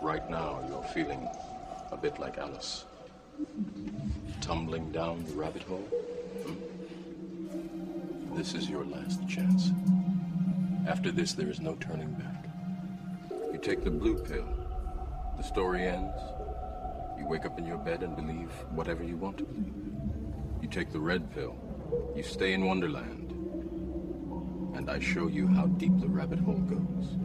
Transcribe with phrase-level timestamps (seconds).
[0.00, 1.28] Right now, you're feeling
[1.90, 2.84] a bit like Alice.
[4.40, 5.88] Tumbling down the rabbit hole?
[6.46, 8.36] Hmm?
[8.36, 9.72] This is your last chance.
[10.86, 12.44] After this, there is no turning back.
[13.52, 14.46] You take the blue pill.
[15.36, 16.16] The story ends.
[17.18, 19.74] You wake up in your bed and believe whatever you want to believe.
[20.62, 21.56] You take the red pill.
[22.14, 23.32] You stay in Wonderland.
[24.76, 27.16] And I show you how deep the rabbit hole goes.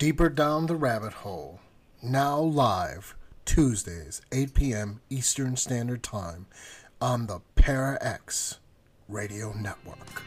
[0.00, 1.60] Deeper Down the Rabbit Hole.
[2.02, 3.14] Now live,
[3.44, 5.02] Tuesdays, 8 p.m.
[5.10, 6.46] Eastern Standard Time
[7.02, 8.60] on the Para X
[9.08, 10.22] Radio Network.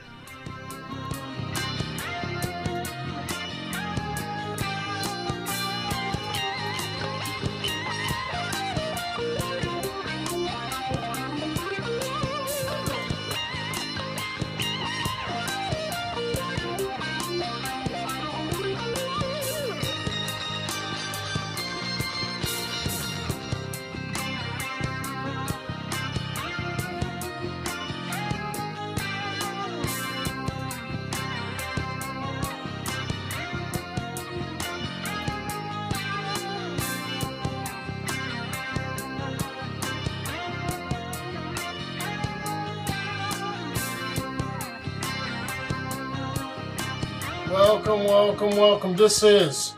[48.66, 48.96] Welcome.
[48.96, 49.76] This is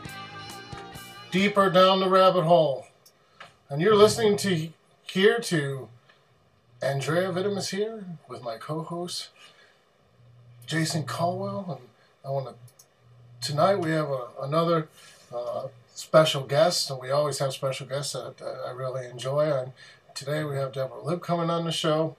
[1.32, 2.86] Deeper Down the Rabbit Hole.
[3.68, 4.68] And you're listening to
[5.10, 5.88] here to
[6.80, 9.30] Andrieh Vitimus here with my co-host
[10.66, 11.80] Jason Caldwell.
[11.80, 11.88] And
[12.24, 12.54] I want to
[13.44, 14.86] tonight we have a, another
[15.34, 19.52] uh, special guest, and we always have special guests that, that I really enjoy.
[19.52, 19.72] And
[20.14, 22.14] today we have Deborah Lipp coming on the show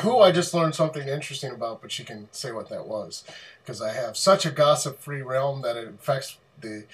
[0.00, 3.24] who I just learned something interesting about, but she can say what that was.
[3.62, 6.84] Because I have such a gossip free realm that it affects the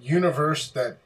[0.00, 0.98] universe that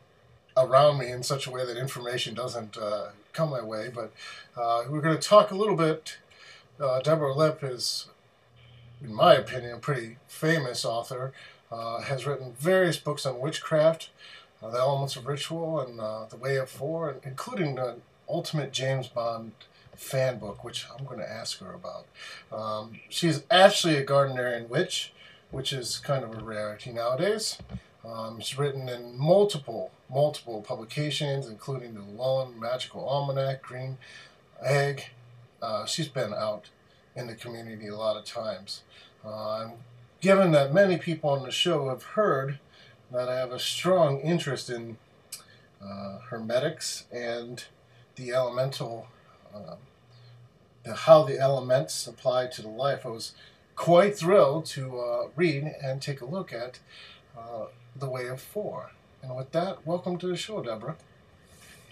[0.56, 3.90] around me in such a way that information doesn't uh, come my way.
[3.94, 4.12] But
[4.56, 6.18] uh, we're going to talk a little bit.
[6.80, 8.08] Uh, Deborah Lipp is,
[9.02, 11.32] in my opinion, a pretty famous author.
[11.72, 14.10] Uh, has written various books on witchcraft,
[14.62, 17.96] uh, the elements of ritual, and uh, the way of four, including the
[18.28, 19.52] ultimate James Bond
[19.96, 22.06] fan book, which I'm going to ask her about.
[22.52, 25.12] Um, she's actually a Gardnerian witch,
[25.50, 27.58] which is kind of a rarity nowadays.
[28.04, 33.96] Um, she's written in multiple, multiple publications, including the Llewellyn Magical Almanac, Green
[34.62, 35.06] Egg.
[35.62, 36.68] Uh, she's been out
[37.16, 38.82] in the community a lot of times.
[39.24, 39.70] Uh,
[40.20, 42.58] given that many people on the show have heard
[43.10, 44.98] that I have a strong interest in
[45.82, 47.64] uh, hermetics and
[48.16, 49.08] the elemental
[49.54, 49.76] um,
[50.82, 53.06] the, how the elements apply to the life.
[53.06, 53.32] I was
[53.76, 56.78] quite thrilled to uh, read and take a look at
[57.36, 57.66] uh,
[57.96, 58.90] The Way of Four.
[59.22, 60.96] And with that, welcome to the show, Deborah.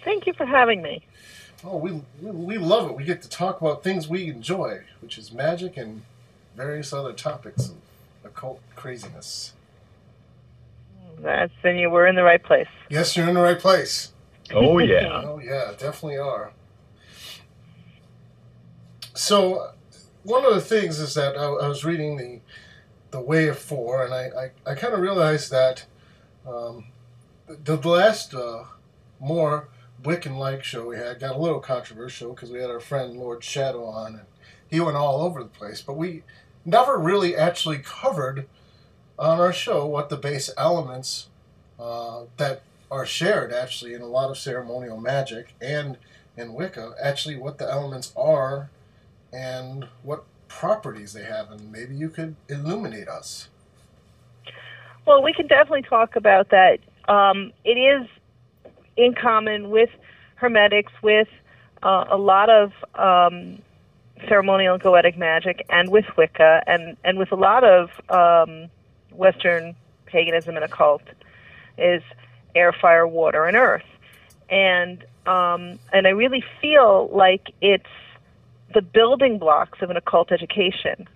[0.05, 1.05] Thank you for having me.
[1.65, 2.97] Oh, we, we, we love it.
[2.97, 6.03] We get to talk about things we enjoy, which is magic and
[6.57, 7.77] various other topics of
[8.25, 9.53] occult craziness.
[11.21, 12.67] That's then you were in the right place.
[12.91, 14.13] Yes, you're in the right place.
[14.53, 15.23] Oh yeah.
[15.25, 16.53] oh yeah, definitely are.
[19.23, 19.71] So,
[20.25, 22.41] one of the things is that I, I was reading the
[23.13, 25.87] the Way of Four, and I I, I kind of realized that
[26.45, 26.87] um,
[27.47, 28.65] the, the last uh,
[29.21, 29.69] more
[30.03, 33.45] Wiccan like show we had got a little controversial because we had our friend Lord
[33.45, 34.27] Shadow on, and
[34.69, 35.81] he went all over the place.
[35.81, 36.25] But we
[36.65, 38.49] never really actually covered
[39.21, 41.29] on our show what the base elements
[41.79, 45.97] uh, that are shared actually in a lot of ceremonial magic and
[46.37, 48.69] in Wicca, actually what the elements are
[49.33, 53.49] and what properties they have, and maybe you could illuminate us.
[55.07, 56.79] Well, we can definitely talk about that.
[57.09, 58.07] Um, it is
[58.97, 59.91] in common with
[60.37, 61.29] Hermetics, with
[61.83, 63.59] uh, a lot of um,
[64.29, 68.69] ceremonial goetic magic, and with Wicca, and, and with a lot of um,
[69.11, 69.75] Western
[70.07, 71.03] paganism and occult,
[71.79, 72.03] is
[72.55, 73.85] air, fire, water, and earth.
[74.51, 77.87] And um, and I really feel like it's
[78.75, 81.09] the building blocks of an occult education.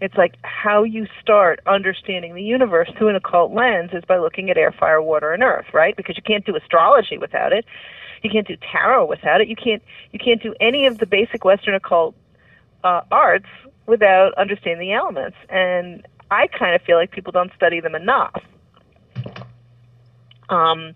[0.00, 4.48] It's like how you start understanding the universe through an occult lens is by looking
[4.48, 5.94] at air, fire, water, and earth, right?
[5.94, 7.66] Because you can't do astrology without it.
[8.22, 9.48] You can't do tarot without it.
[9.48, 9.82] You can't
[10.12, 12.14] you can't do any of the basic Western occult
[12.82, 13.48] uh, arts
[13.86, 15.36] without understanding the elements.
[15.48, 18.42] And I kind of feel like people don't study them enough.
[20.48, 20.94] Um,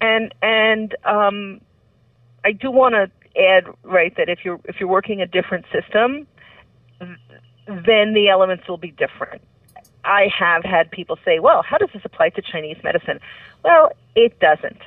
[0.00, 1.60] and and um,
[2.44, 6.26] I do want to add right that if you're if you're working a different system,
[7.66, 9.42] then the elements will be different.
[10.04, 13.20] I have had people say, "Well, how does this apply to Chinese medicine?"
[13.64, 14.80] Well, it doesn't.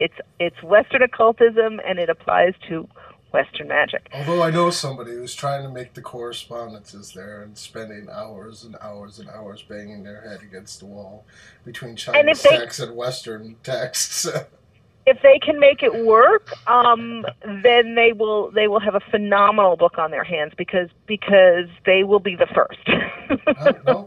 [0.00, 2.88] It's it's Western occultism, and it applies to
[3.32, 4.08] Western magic.
[4.14, 8.76] Although I know somebody who's trying to make the correspondences there and spending hours and
[8.80, 11.26] hours and hours banging their head against the wall
[11.64, 14.26] between Chinese texts and Western texts.
[15.06, 17.24] if they can make it work, um,
[17.62, 22.04] then they will they will have a phenomenal book on their hands because because they
[22.04, 22.78] will be the first.
[23.46, 24.06] Uh, no?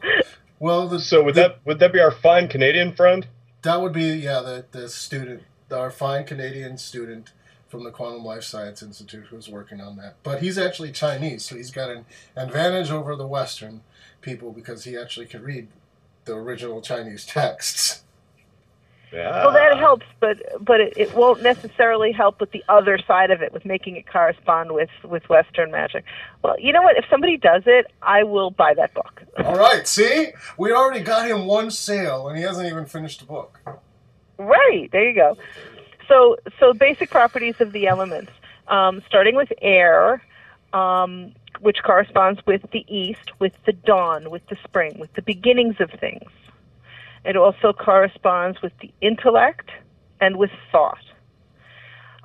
[0.59, 3.27] Well, the, So would the- that would that be our fine Canadian friend?
[3.63, 7.31] That would be yeah the the student, our fine Canadian student
[7.67, 10.15] from the Quantum Life Science Institute who's working on that.
[10.23, 12.05] But he's actually Chinese, so he's got an
[12.35, 13.81] advantage over the Western
[14.21, 15.67] people because he actually can read
[16.25, 17.96] the original Chinese texts.
[19.11, 19.45] Yeah.
[19.45, 23.41] well, that helps, but but it, it won't necessarily help with the other side of
[23.41, 26.03] it, with making it correspond with with Western magic.
[26.43, 26.97] Well, you know what?
[26.97, 29.23] If somebody does it, I will buy that book.
[29.37, 33.25] All right, see, we already got him one sale, and he hasn't even finished the
[33.25, 33.59] book.
[34.37, 35.37] Right there, you go.
[36.09, 38.31] So so basic properties of the elements,
[38.67, 40.21] um, starting with air.
[40.73, 45.77] Um, which corresponds with the east, with the dawn, with the spring, with the beginnings
[45.79, 46.29] of things.
[47.27, 49.69] It also corresponds with the intellect
[50.21, 51.03] and with thought.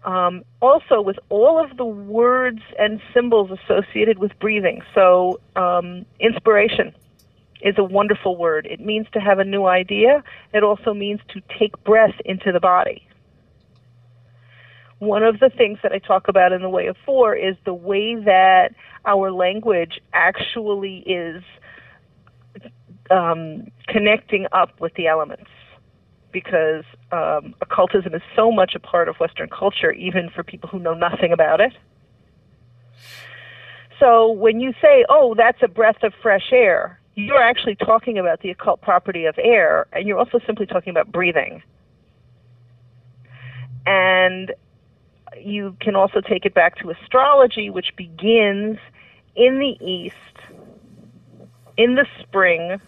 [0.05, 4.81] Um, also, with all of the words and symbols associated with breathing.
[4.95, 6.95] So, um, inspiration
[7.61, 8.67] is a wonderful word.
[8.71, 10.23] It means to have a new idea,
[10.53, 13.07] it also means to take breath into the body.
[14.99, 17.75] One of the things that I talk about in the Way of Four is the
[17.75, 18.69] way that
[19.05, 21.43] our language actually is
[23.11, 25.51] um, connecting up with the elements
[26.33, 30.79] because um, occultism is so much a part of Western culture, even for people who
[30.79, 31.73] know nothing about it.
[34.01, 38.41] So when you say, oh, that's a breath of fresh air, you're actually talking about
[38.41, 41.63] the occult property of air, and you're also simply talking about breathing.
[43.85, 44.53] And
[45.39, 48.79] you can also take it back to astrology, which begins
[49.37, 50.15] in the east,
[51.77, 52.81] in the spring,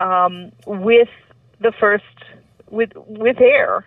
[0.00, 1.08] um, with
[1.60, 2.04] the first,
[2.70, 3.86] with with air,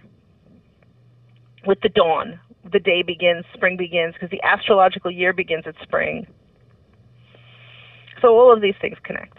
[1.66, 2.40] with the dawn.
[2.72, 6.26] The day begins, spring begins, because the astrological year begins at spring.
[8.22, 9.38] So all of these things connect,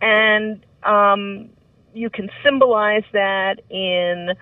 [0.00, 1.50] and um,
[1.94, 4.34] you can symbolize that in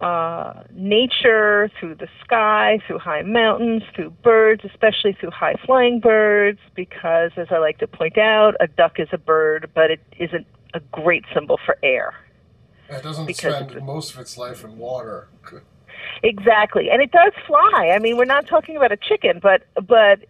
[0.00, 6.58] uh, nature, through the sky, through high mountains, through birds, especially through high flying birds,
[6.74, 10.46] because as I like to point out, a duck is a bird, but it isn't
[10.74, 12.14] a great symbol for air.
[12.90, 15.28] It doesn't spend a- most of its life in water.
[16.22, 17.90] Exactly, and it does fly.
[17.94, 20.20] I mean, we're not talking about a chicken, but but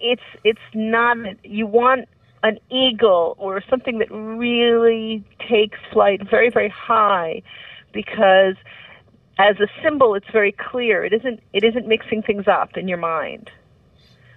[0.00, 1.16] it's it's not.
[1.44, 2.08] You want
[2.42, 7.42] an eagle or something that really takes flight very very high,
[7.92, 8.54] because
[9.38, 11.04] as a symbol, it's very clear.
[11.04, 13.50] It isn't it isn't mixing things up in your mind.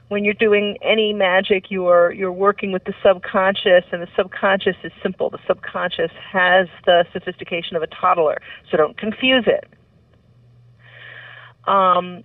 [0.10, 4.92] When you're doing any magic, you're you're working with the subconscious, and the subconscious is
[5.02, 5.30] simple.
[5.30, 9.68] The subconscious has the sophistication of a toddler, so don't confuse it.
[11.68, 12.24] Um,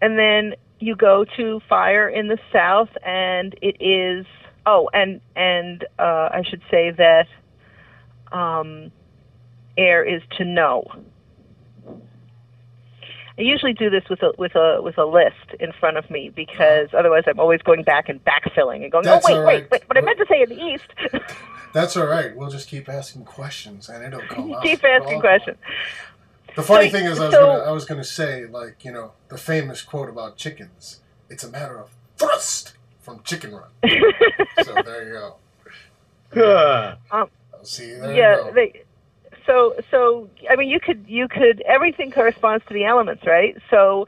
[0.00, 4.24] and then you go to fire in the south, and it is
[4.64, 7.26] oh, and and uh, I should say that
[8.32, 8.90] um,
[9.76, 10.90] air is to know.
[13.38, 16.30] I usually do this with a with a with a list in front of me
[16.34, 16.98] because oh.
[16.98, 19.54] otherwise I'm always going back and backfilling and going, oh, That's oh wait, all wait,
[19.54, 19.70] right.
[19.70, 20.84] wait, but I meant to say in the east.
[21.72, 22.36] That's all right.
[22.36, 24.62] We'll just keep asking questions, and it'll come out.
[24.62, 25.56] Keep asking Well, questions.
[26.54, 28.92] The funny So- thing is, I was so- gonna, I was gonna say, like, you
[28.92, 31.00] know, the famous quote about chickens.
[31.30, 33.70] It's a matter of thrust from Chicken Run.
[34.62, 35.36] so there you go.
[36.34, 36.96] Huh.
[37.10, 37.30] Um,
[37.62, 38.52] see, there yeah, you go.
[38.52, 38.82] they.
[39.46, 43.56] So so I mean, you could you could everything corresponds to the elements, right?
[43.70, 44.06] So,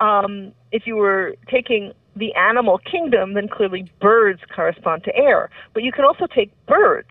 [0.00, 5.50] um, if you were taking the animal kingdom, then clearly birds correspond to air.
[5.74, 7.10] But you can also take birds,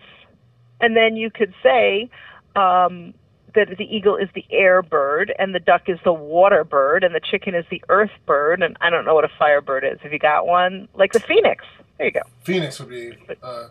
[0.80, 2.10] and then you could say.
[2.56, 3.14] Um,
[3.54, 7.14] that the eagle is the air bird and the duck is the water bird and
[7.14, 10.00] the chicken is the earth bird and I don't know what a fire bird is.
[10.02, 10.88] Have you got one?
[10.94, 11.66] Like the phoenix.
[11.98, 12.22] There you go.
[12.44, 13.14] Phoenix would be
[13.44, 13.68] uh,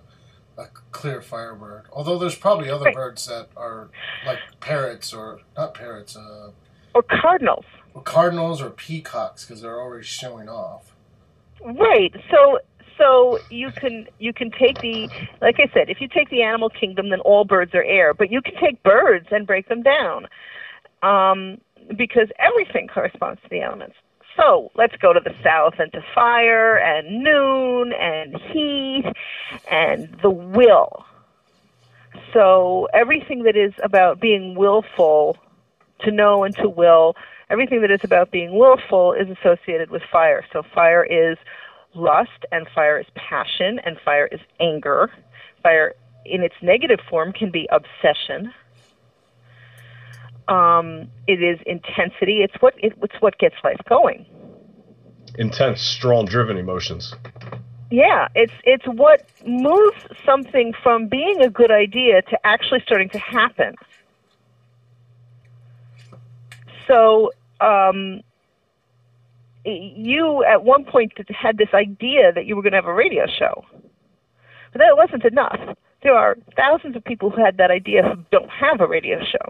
[0.59, 1.87] a clear firebird.
[1.93, 2.95] Although there's probably other Right.
[2.95, 3.91] birds that are
[4.27, 6.51] like parrots or not parrots, uh,
[6.95, 7.65] Or cardinals.
[8.05, 10.95] cardinals or peacocks because they're always showing off.
[11.63, 12.15] Right.
[12.31, 12.59] So
[12.99, 16.69] so you can you can take the like I said, if you take the animal
[16.71, 18.13] kingdom, then all birds are air.
[18.15, 20.27] But you can take birds and break them down,
[21.03, 21.59] um,
[21.97, 23.97] because everything corresponds to the elements.
[24.41, 29.05] So let's go to the south and to fire and noon and heat
[29.71, 31.05] and the will.
[32.33, 35.37] So everything that is about being willful,
[36.01, 37.17] to know and to will,
[37.51, 40.45] everything that is about being willful is associated with fire.
[40.53, 41.37] So fire is
[41.95, 45.11] lust and fire is passion and fire is anger.
[45.63, 45.95] Fire
[46.25, 48.53] in its negative form can be obsession.
[50.51, 52.43] Um, it is intensity.
[52.43, 54.27] It's what it, it's what gets life going.
[55.39, 57.15] Intense, strong, driven emotions.
[57.91, 63.19] Yeah, it's it's what moves something from being a good idea to actually starting to
[63.19, 63.77] happen.
[66.89, 67.31] So
[67.61, 68.23] um,
[69.65, 73.27] you at one point had this idea that you were going to have a radio
[73.27, 73.65] show,
[74.73, 75.77] but that wasn't enough.
[76.03, 79.49] There are thousands of people who had that idea who don't have a radio show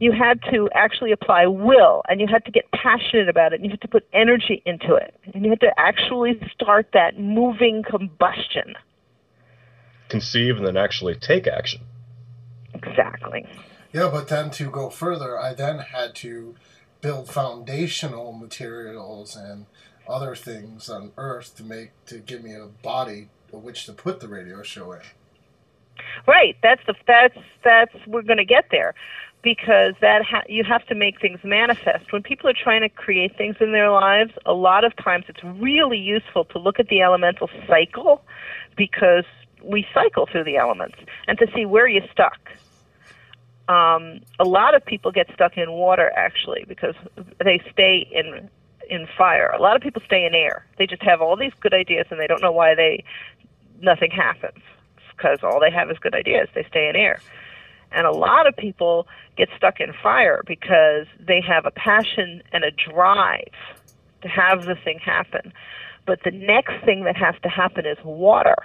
[0.00, 3.64] you had to actually apply will and you had to get passionate about it and
[3.64, 7.84] you had to put energy into it and you had to actually start that moving
[7.88, 8.74] combustion.
[10.08, 11.82] Conceive and then actually take action.
[12.74, 13.46] Exactly.
[13.92, 16.54] Yeah but then to go further i then had to
[17.02, 19.66] build foundational materials and
[20.08, 24.20] other things on earth to make to give me a body of which to put
[24.20, 25.00] the radio show in.
[26.26, 28.94] Right that's the that's that's we're going to get there
[29.42, 32.12] because that ha- you have to make things manifest.
[32.12, 35.42] When people are trying to create things in their lives, a lot of times it's
[35.42, 38.22] really useful to look at the elemental cycle
[38.76, 39.24] because
[39.62, 42.38] we cycle through the elements and to see where you're stuck.
[43.68, 46.94] Um, a lot of people get stuck in water actually because
[47.42, 48.50] they stay in
[48.90, 49.50] in fire.
[49.50, 50.66] A lot of people stay in air.
[50.76, 53.04] They just have all these good ideas and they don't know why they
[53.80, 54.58] nothing happens
[55.16, 56.48] because all they have is good ideas.
[56.54, 57.20] They stay in air.
[57.92, 59.06] And a lot of people
[59.36, 63.52] get stuck in fire because they have a passion and a drive
[64.22, 65.52] to have the thing happen.
[66.06, 68.56] But the next thing that has to happen is water.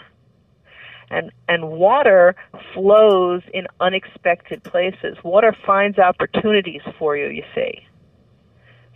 [1.10, 2.36] And and water
[2.74, 5.18] flows in unexpected places.
[5.24, 7.86] Water finds opportunities for you, you see.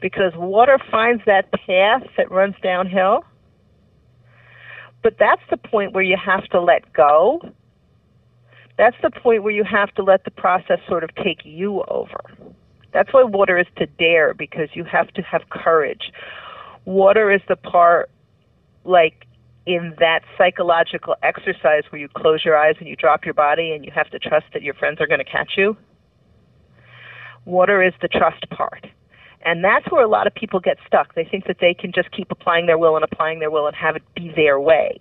[0.02, 3.26] Because water finds that path that runs downhill.
[5.04, 7.42] But that's the point where you have to let go
[8.80, 12.22] that's the point where you have to let the process sort of take you over.
[12.94, 16.14] That's why water is to dare because you have to have courage.
[16.86, 18.10] Water is the part
[18.86, 19.26] like
[19.66, 23.84] in that psychological exercise where you close your eyes and you drop your body and
[23.84, 25.76] you have to trust that your friends are going to catch you.
[27.44, 28.88] Water is the trust part.
[29.42, 31.16] And that's where a lot of people get stuck.
[31.16, 33.76] They think that they can just keep applying their will and applying their will and
[33.76, 34.98] have it be their way.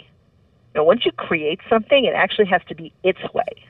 [0.74, 3.67] Now, once you create something, it actually has to be its way.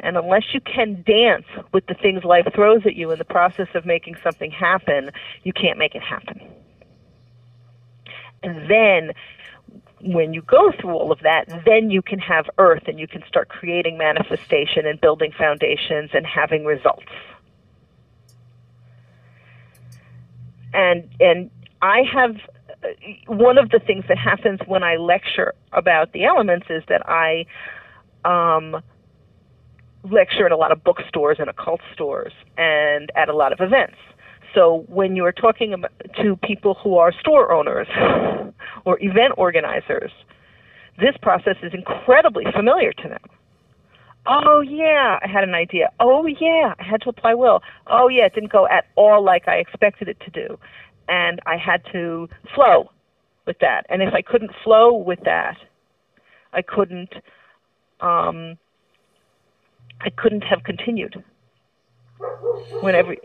[0.00, 3.68] And unless you can dance with the things life throws at you in the process
[3.74, 5.10] of making something happen,
[5.42, 6.40] you can't make it happen.
[8.42, 9.12] And then
[10.02, 13.24] when you go through all of that, then you can have earth and you can
[13.26, 17.06] start creating manifestation and building foundations and having results.
[20.74, 22.36] And and I have
[23.26, 27.46] one of the things that happens when I lecture about the elements is that I
[28.24, 28.82] um,
[30.10, 33.96] lecture at a lot of bookstores and occult stores and at a lot of events.
[34.54, 35.74] So when you're talking
[36.22, 37.88] to people who are store owners
[38.84, 40.12] or event organizers,
[40.98, 43.22] this process is incredibly familiar to them.
[44.26, 45.90] Oh yeah, I had an idea.
[46.00, 47.62] Oh yeah, I had to apply will.
[47.88, 50.58] Oh yeah, it didn't go at all like I expected it to do.
[51.08, 52.90] And I had to flow
[53.46, 53.84] with that.
[53.90, 55.58] And if I couldn't flow with that,
[56.54, 57.12] I couldn't
[58.00, 58.56] um,
[60.00, 61.22] I couldn't have continued.
[62.80, 63.16] Whenever,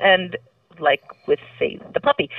[0.00, 0.36] and
[0.78, 2.30] like with say the puppy,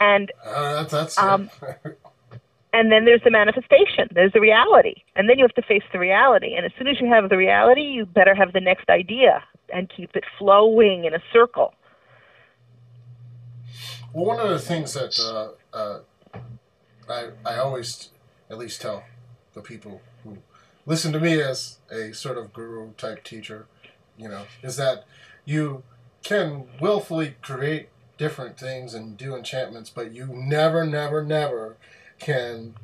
[0.00, 1.50] and uh, that's um,
[2.72, 4.08] and then there's the manifestation.
[4.14, 6.54] There's the reality, and then you have to face the reality.
[6.54, 9.90] And as soon as you have the reality, you better have the next idea and
[9.94, 11.74] keep it flowing in a circle.
[14.12, 16.00] Well, one of the things that uh, uh,
[17.08, 18.10] I I always
[18.50, 19.04] at least tell
[19.54, 20.00] the people
[20.86, 23.66] listen to me as a sort of guru type teacher,
[24.16, 25.04] you know, is that
[25.44, 25.82] you
[26.22, 31.76] can willfully create different things and do enchantments, but you never, never, never
[32.18, 32.74] can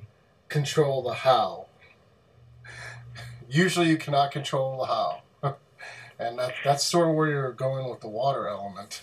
[0.49, 1.67] control the how.
[3.49, 5.23] Usually, you cannot control the how,
[6.19, 9.03] and that, that's sort of where you're going with the water element.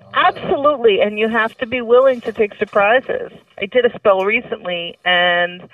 [0.00, 3.32] Uh, Absolutely, and you have to be willing to take surprises.
[3.58, 5.68] I did a spell recently, and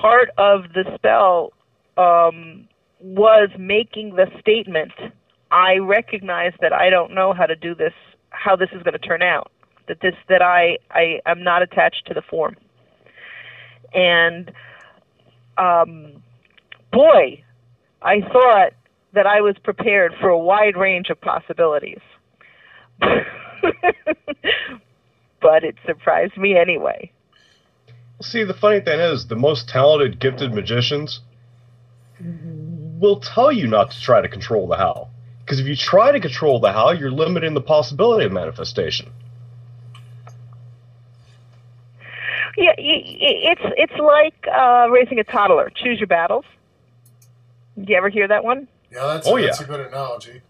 [0.00, 1.52] part of the spell
[1.96, 2.68] um,
[3.00, 4.92] was making the statement
[5.50, 7.92] I recognize that I don't know how to do this
[8.30, 9.52] how this is going to turn out.
[9.88, 12.56] That this that I I am not attached to the form.
[13.92, 14.50] And
[15.58, 16.22] um,
[16.90, 17.44] boy,
[18.00, 18.72] I thought
[19.12, 22.00] that I was prepared for a wide range of possibilities.
[23.00, 23.14] but
[25.64, 27.12] it surprised me anyway.
[28.20, 31.20] See, the funny thing is, the most talented, gifted magicians
[32.20, 35.08] will tell you not to try to control the how.
[35.40, 39.10] Because if you try to control the how, you're limiting the possibility of manifestation.
[42.56, 45.70] Yeah, it's it's like uh, raising a toddler.
[45.74, 46.44] Choose your battles.
[47.76, 48.68] Do you ever hear that one?
[48.92, 49.64] Yeah, that's, Oh, that's yeah.
[49.64, 50.42] a good analogy.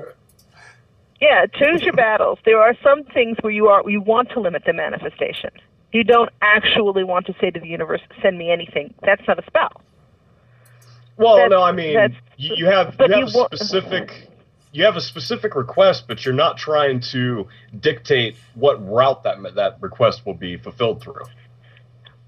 [1.21, 2.41] Yeah, choose your battles.
[2.45, 5.51] There are some things where you are you want to limit the manifestation.
[5.93, 9.47] You don't actually want to say to the universe, "Send me anything." That's not a
[9.47, 9.83] spell.
[11.17, 14.29] Well, That's- no, I mean, you, you have you you have a wa- specific
[14.73, 17.47] you have a specific request, but you're not trying to
[17.79, 21.25] dictate what route that that request will be fulfilled through.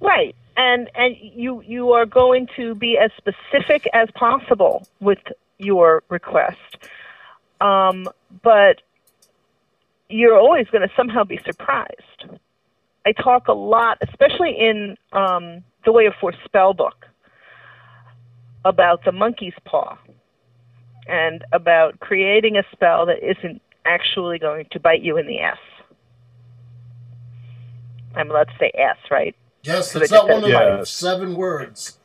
[0.00, 0.36] Right.
[0.56, 5.18] And and you you are going to be as specific as possible with
[5.58, 6.58] your request.
[7.60, 8.08] Um,
[8.42, 8.82] but
[10.10, 12.26] you're always going to somehow be surprised.
[13.06, 17.06] I talk a lot, especially in um, the Way of Four spell book,
[18.64, 19.98] about the monkey's paw
[21.06, 25.58] and about creating a spell that isn't actually going to bite you in the ass.
[28.14, 29.34] I'm allowed to say ass, right?
[29.64, 31.98] Yes, So it's not one of said- the seven words.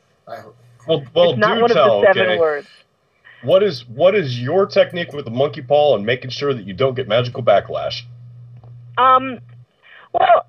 [0.86, 1.96] Well, well, it's not do one tell.
[1.98, 2.68] of the seven okay, words.
[3.42, 6.72] what is what is your technique with the monkey paw and making sure that you
[6.72, 8.02] don't get magical backlash?
[8.96, 9.40] Um,
[10.12, 10.46] well,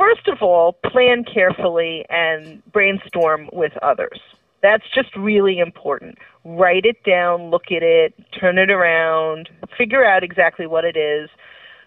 [0.00, 4.18] first of all, plan carefully and brainstorm with others.
[4.62, 6.16] That's just really important.
[6.44, 11.28] Write it down, look at it, turn it around, figure out exactly what it is.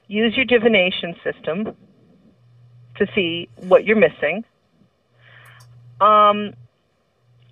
[0.08, 1.75] Use your divination system
[2.98, 4.46] to see what you're missing.
[6.00, 6.53] Um,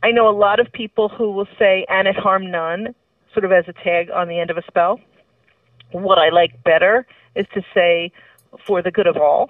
[0.03, 2.93] I know a lot of people who will say, and it harm none,
[3.33, 4.99] sort of as a tag on the end of a spell.
[5.91, 8.11] What I like better is to say,
[8.67, 9.49] for the good of all.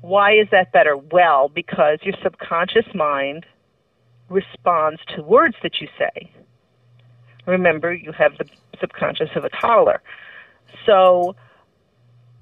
[0.00, 0.96] Why is that better?
[0.96, 3.46] Well, because your subconscious mind
[4.28, 6.30] responds to words that you say.
[7.46, 8.44] Remember, you have the
[8.80, 10.02] subconscious of a toddler.
[10.86, 11.34] So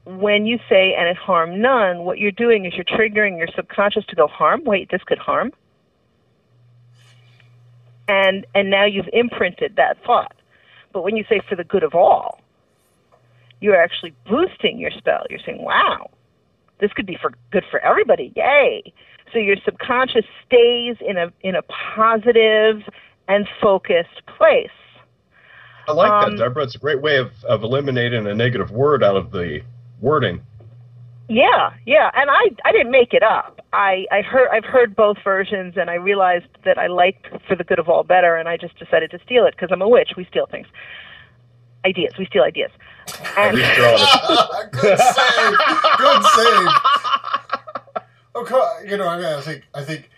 [0.05, 4.05] when you say, and it harm none, what you're doing is you're triggering your subconscious
[4.07, 4.63] to go, harm?
[4.65, 5.53] Wait, this could harm?
[8.09, 10.35] And, and now you've imprinted that thought.
[10.93, 12.41] But when you say, for the good of all,
[13.61, 15.25] you're actually boosting your spell.
[15.29, 16.11] You're saying, wow,
[16.81, 18.33] this could be for good for everybody.
[18.37, 18.93] Yay.
[19.33, 22.83] So your subconscious stays in a in a positive
[23.29, 24.71] and focused place.
[25.89, 26.65] I like Um, that, Deborah.
[26.65, 29.63] It's a great way of, of eliminating a negative word out of the
[30.01, 30.43] wording.
[31.29, 33.61] Yeah, yeah, and I I didn't make it up.
[33.73, 37.65] I I heard I've heard both versions, and I realized that I liked for the
[37.65, 40.11] good of all better, and I just decided to steal it because I'm a witch.
[40.17, 40.69] We steal things,
[41.87, 42.13] ideas.
[42.19, 42.71] We steal ideas.
[43.37, 44.73] And least you're honest.
[44.73, 45.55] good save.
[45.99, 46.69] Good save.
[48.37, 50.11] Okay, you know, I mean, I think I think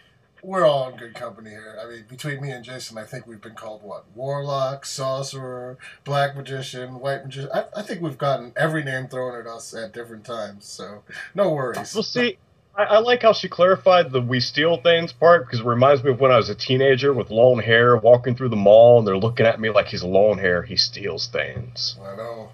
[0.42, 1.78] we're all in good company here.
[1.80, 4.06] I mean, between me and Jason, I think we've been called what?
[4.14, 7.50] Warlock, sorcerer, black magician, white magician.
[7.54, 10.64] I, I think we've gotten every name thrown at us at different times.
[10.64, 11.02] So
[11.34, 11.94] no worries.
[11.94, 12.38] Well, see,
[12.78, 16.12] I, I like how she clarified the "we steal things" part because it reminds me
[16.12, 19.18] of when I was a teenager with long hair, walking through the mall, and they're
[19.18, 20.62] looking at me like he's long hair.
[20.62, 21.96] He steals things.
[22.00, 22.50] I know.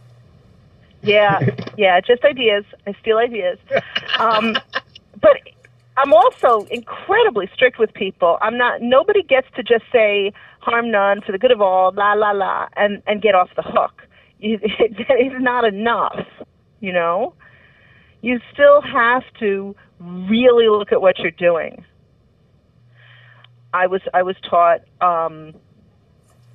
[1.03, 1.41] yeah,
[1.77, 2.65] yeah, just ideas.
[2.87, 3.59] I steal ideas.
[4.17, 4.57] Um,
[5.21, 5.41] but
[5.97, 8.39] I'm also incredibly strict with people.
[8.41, 8.81] I'm not.
[8.81, 12.69] Nobody gets to just say harm none for the good of all, la la la,
[12.77, 14.07] and and get off the hook.
[14.39, 16.25] You, that is not enough.
[16.81, 17.35] You know,
[18.23, 19.75] you still have to
[20.29, 21.85] really look at what you're doing.
[23.73, 24.83] I was I was taught.
[25.01, 25.55] Um,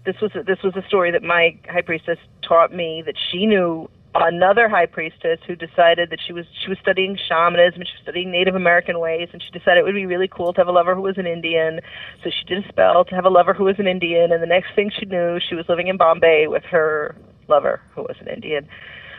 [0.06, 3.90] this was this was a story that my high priestess taught me that she knew
[4.16, 8.02] another high priestess who decided that she was she was studying shamanism, and she was
[8.04, 10.72] studying Native American ways, and she decided it would be really cool to have a
[10.72, 11.80] lover who was an Indian.
[12.24, 14.48] So she did a spell to have a lover who was an Indian, and the
[14.48, 17.16] next thing she knew, she was living in Bombay with her
[17.48, 18.68] lover who was an Indian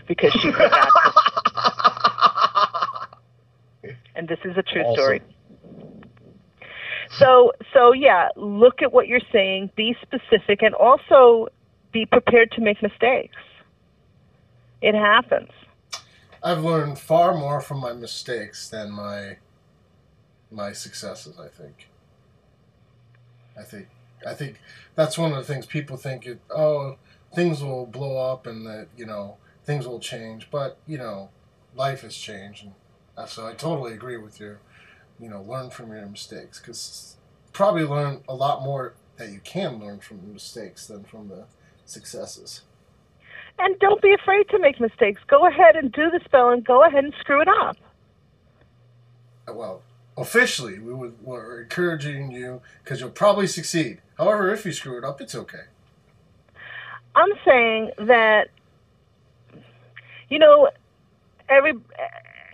[0.07, 0.51] because she.
[4.14, 4.94] and this is a true Awesome.
[4.94, 5.23] story.
[7.18, 11.49] So so yeah, look at what you're saying, be specific and also
[11.92, 13.37] be prepared to make mistakes.
[14.81, 15.51] It happens.
[16.42, 19.38] I've learned far more from my mistakes than my
[20.51, 21.38] my successes.
[21.38, 21.88] I think.
[23.59, 23.88] I think.
[24.27, 24.57] I think
[24.94, 26.27] that's one of the things people think.
[26.27, 26.96] It, oh,
[27.35, 30.49] things will blow up, and that you know things will change.
[30.51, 31.31] But you know,
[31.75, 32.75] life has changed, and
[33.26, 34.59] so I totally agree with you.
[35.18, 37.16] You know, learn from your mistakes because
[37.52, 41.44] probably learn a lot more that you can learn from the mistakes than from the
[41.85, 42.62] successes.
[43.59, 45.20] And don't be afraid to make mistakes.
[45.26, 47.76] Go ahead and do the spell and go ahead and screw it up.
[49.48, 49.83] Uh, Well,
[50.16, 54.00] officially, we would, we're encouraging you because you'll probably succeed.
[54.16, 55.64] However, if you screw it up, it's okay.
[57.14, 58.48] I'm saying that
[60.28, 60.70] you know
[61.48, 61.72] every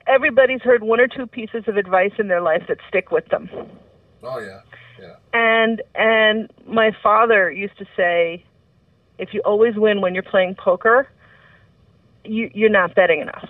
[0.06, 3.48] everybody's heard one or two pieces of advice in their life that stick with them.
[4.22, 4.60] Oh yeah,
[5.00, 5.16] yeah.
[5.32, 8.44] And and my father used to say
[9.18, 11.08] if you always win when you're playing poker,
[12.24, 13.48] you you're not betting enough.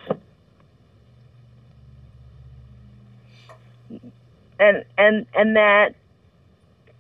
[4.58, 5.94] And and and that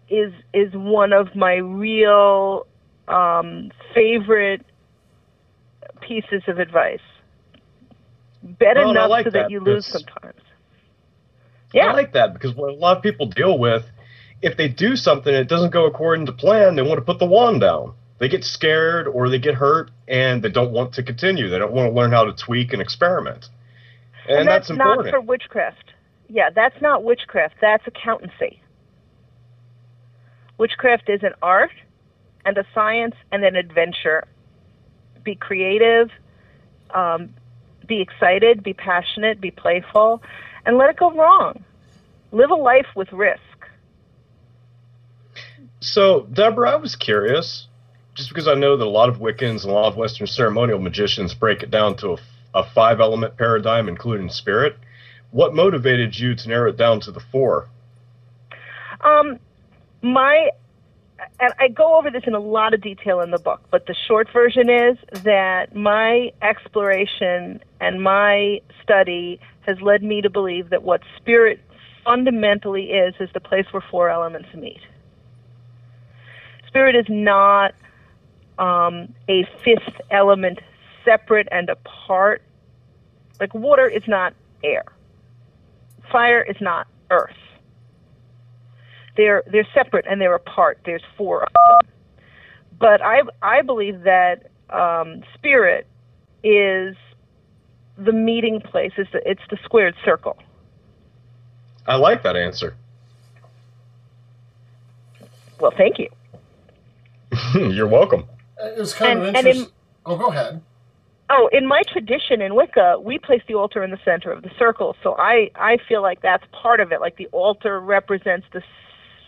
[0.08, 2.66] is is one of my real
[3.08, 4.64] um, favorite
[6.00, 7.00] pieces of advice.
[8.46, 9.50] Bet Well, enough like so that, that.
[9.50, 10.40] you lose sometimes.
[11.72, 11.86] Yeah.
[11.86, 13.84] I like that because what a lot of people deal with,
[14.40, 17.18] if they do something and it doesn't go according to plan, they want to put
[17.18, 17.94] the wand down.
[18.18, 21.50] They get scared or they get hurt and they don't want to continue.
[21.50, 23.46] They don't want to learn how to tweak and experiment.
[24.28, 25.92] And, that's, that's, not for witchcraft.
[26.28, 27.56] Yeah, that's not witchcraft.
[27.60, 28.60] That's accountancy.
[30.58, 31.70] Witchcraft is an art
[32.44, 34.24] and a science and an adventure.
[35.22, 36.10] Be creative,
[36.94, 37.34] um,
[37.86, 40.22] be excited, be passionate, be playful,
[40.64, 41.62] and let it go wrong.
[42.32, 43.40] Live a life with risk.
[45.80, 47.68] So, Deborah, I was curious,
[48.14, 50.78] just because I know that a lot of Wiccans and a lot of Western ceremonial
[50.78, 52.16] magicians break it down to a,
[52.54, 54.76] a five element paradigm, including spirit.
[55.30, 57.68] What motivated you to narrow it down to the four?
[59.02, 59.38] Um,
[60.02, 60.50] my
[61.38, 63.94] and I go over this in a lot of detail in the book, but the
[63.94, 70.82] short version is that my exploration and my study has led me to believe that
[70.82, 71.60] what spirit
[72.04, 74.80] fundamentally is is the place where four elements meet.
[76.68, 77.74] Spirit is not
[78.58, 80.60] um, a fifth element
[81.04, 82.42] separate and apart.
[83.40, 84.32] Like water is not
[84.64, 84.84] air.
[86.10, 87.36] Fire is not earth
[89.16, 90.78] they're they're separate and they're apart.
[90.84, 91.90] There's four of them.
[92.78, 95.86] But I I believe that um, spirit
[96.44, 96.96] is
[97.98, 98.92] the meeting place.
[98.98, 100.36] It's the, it's the squared circle.
[101.86, 102.76] I like that answer.
[105.60, 106.08] Well, thank you.
[107.72, 108.26] You're welcome.
[108.58, 109.74] It was kind of And- and in- interesting.
[110.04, 110.60] oh, go ahead.
[111.28, 114.50] Oh, in my tradition in Wicca, we place the altar in the center of the
[114.58, 114.94] circle.
[115.02, 117.00] So I I feel like that's part of it.
[117.00, 118.64] Like the altar represents the s-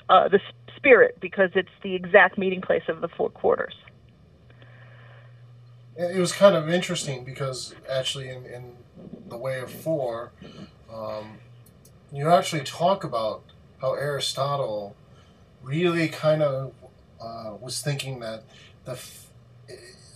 [0.09, 0.41] uh, the
[0.77, 3.75] spirit because it's the exact meeting place of the four quarters.
[5.97, 8.77] It was kind of interesting because actually, in, in
[9.29, 10.33] the way of four,
[10.93, 11.39] um,
[12.13, 13.43] you actually talk about
[13.81, 14.97] how Aristotle
[15.63, 16.73] really kind of
[17.21, 18.45] uh, was thinking that
[18.85, 18.93] the.
[18.93, 19.27] F-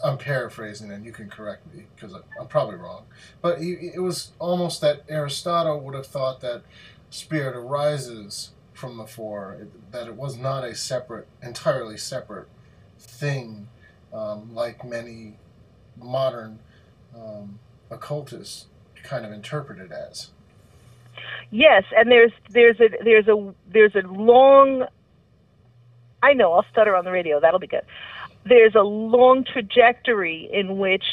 [0.05, 3.05] I'm paraphrasing, and you can correct me because I'm probably wrong.
[3.41, 6.63] But it was almost that Aristotle would have thought that
[7.11, 12.49] spirit arises from the four, it- that it was not a separate, entirely separate
[12.99, 13.69] thing,
[14.13, 15.39] um, like many
[15.97, 16.59] modern
[17.15, 17.59] um,
[17.91, 18.67] occultists
[19.03, 20.31] kind of interpret it as.
[21.51, 24.87] Yes, and there's there's a there's a there's a long.
[26.23, 27.41] I know I'll stutter on the radio.
[27.41, 27.83] That'll be good.
[28.45, 31.05] There's a long trajectory in which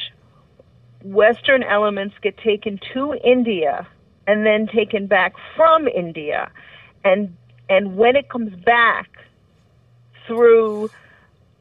[1.03, 3.87] Western elements get taken to India
[4.27, 6.51] and then taken back from India,
[7.03, 7.35] and
[7.69, 9.09] and when it comes back
[10.27, 10.89] through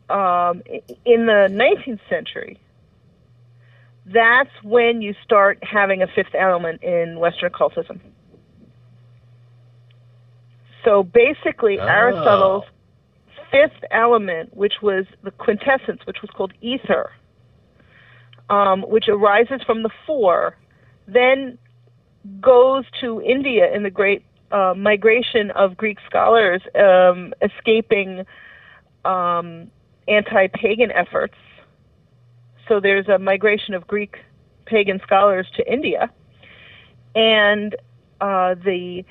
[0.08, 0.62] um,
[1.04, 2.58] in the 19th century,
[4.06, 8.00] that's when you start having a fifth element in Western occultism.
[10.84, 11.86] So basically, Oh.
[11.86, 12.64] Aristotle's
[13.50, 17.10] fifth element, which was the quintessence, which was called ether,
[18.48, 20.56] um, which arises from the four,
[21.06, 21.58] then
[22.40, 28.24] goes to India in the great uh, migration of Greek scholars um, escaping
[29.04, 29.70] um,
[30.06, 31.36] anti pagan efforts.
[32.66, 34.16] So there's a migration of Greek
[34.66, 36.10] pagan scholars to India.
[37.14, 37.74] And
[38.20, 39.04] uh, the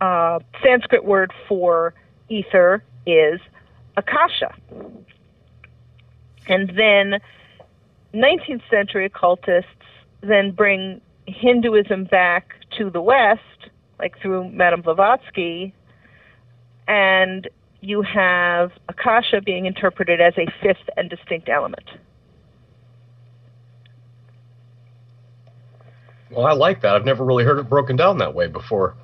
[0.00, 1.94] uh, Sanskrit word for
[2.28, 3.40] ether is
[3.96, 4.54] akasha.
[6.48, 7.20] And then
[8.14, 9.70] 19th century occultists
[10.20, 15.74] then bring Hinduism back to the West, like through Madame Blavatsky,
[16.86, 17.48] and
[17.80, 21.88] you have akasha being interpreted as a fifth and distinct element.
[26.30, 26.94] Well, I like that.
[26.94, 28.94] I've never really heard it broken down that way before.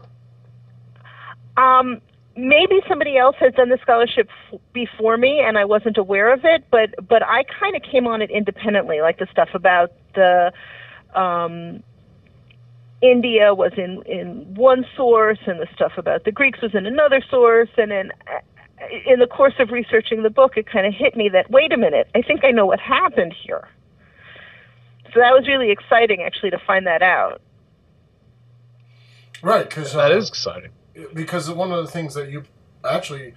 [1.57, 2.00] Um,
[2.37, 6.44] maybe somebody else has done the scholarship f- before me and I wasn't aware of
[6.44, 10.52] it, but but I kind of came on it independently, like the stuff about the
[11.14, 11.83] um,
[13.12, 17.22] India was in in one source, and the stuff about the Greeks was in another
[17.30, 18.12] source, and then.
[18.28, 18.40] uh,
[19.06, 21.76] In the course of researching the book, it kind of hit me that wait a
[21.78, 23.68] minute, I think I know what happened here.
[25.12, 27.40] So that was really exciting, actually, to find that out.
[29.42, 30.72] Right, because That is exciting.
[31.14, 32.44] because one of the things that you
[32.88, 33.34] actually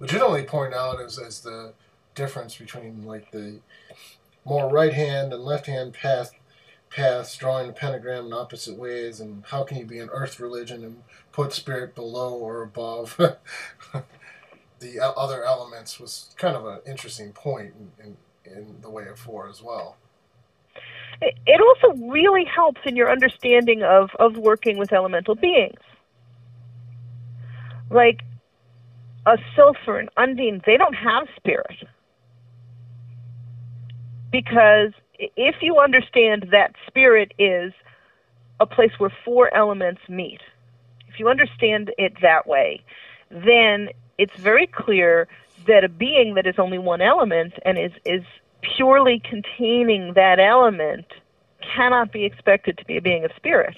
[0.00, 1.74] legitimately point out is, is the
[2.14, 3.60] difference between like the
[4.44, 6.32] more right hand and left hand path
[6.90, 10.84] paths drawing the pentagram in opposite ways and how can you be an earth religion
[10.84, 13.16] and put spirit below or above
[14.80, 18.18] the other elements was kind of an interesting point in, in,
[18.52, 19.98] in the way of four as well
[21.22, 25.80] It, also really helps in your understanding of, of working with elemental beings.
[27.90, 28.20] Like
[29.26, 31.76] a sulfur and undine, they don't have spirit.
[34.32, 34.92] Because
[35.36, 37.72] if you understand that spirit is
[38.58, 40.40] a place where four elements meet,
[41.08, 42.82] if you understand it that way,
[43.30, 45.28] then it's very clear
[45.66, 48.22] that a being that is only one element and is, is
[48.76, 51.06] purely containing that element
[51.74, 53.76] cannot be expected to be a being of spirit.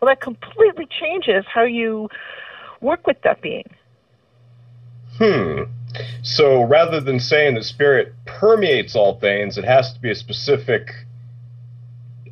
[0.00, 2.08] Well, that completely changes how you
[2.80, 3.68] work with that being.
[5.20, 5.64] Hmm.
[6.22, 10.90] So rather than saying that spirit permeates all things, it has to be a specific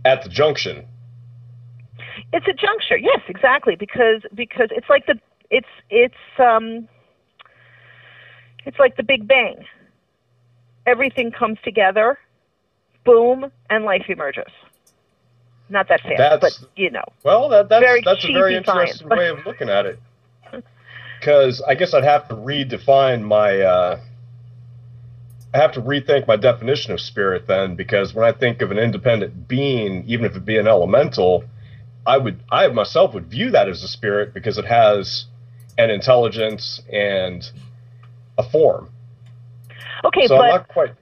[0.04, 0.86] at the junction.
[2.32, 5.18] It's a juncture, yes, exactly, because because it's like the
[5.50, 6.88] it's it's um
[8.64, 9.64] it's like the Big Bang.
[10.86, 12.18] Everything comes together,
[13.04, 14.52] boom, and life emerges.
[15.68, 17.04] Not that fast, That's- but you know.
[17.22, 19.98] Well, that, that's that's a very cheesy science, interesting way of looking at it.
[21.18, 23.60] Because I guess I'd have to redefine my.
[23.60, 24.00] Uh,
[25.52, 28.78] I have to rethink my definition of spirit then, because when I think of an
[28.78, 31.44] independent being, even if it be an elemental,
[32.06, 35.26] I would I myself would view that as a spirit because it has
[35.76, 37.50] an intelligence and
[38.36, 38.90] a form.
[40.04, 40.94] Okay, so but quite.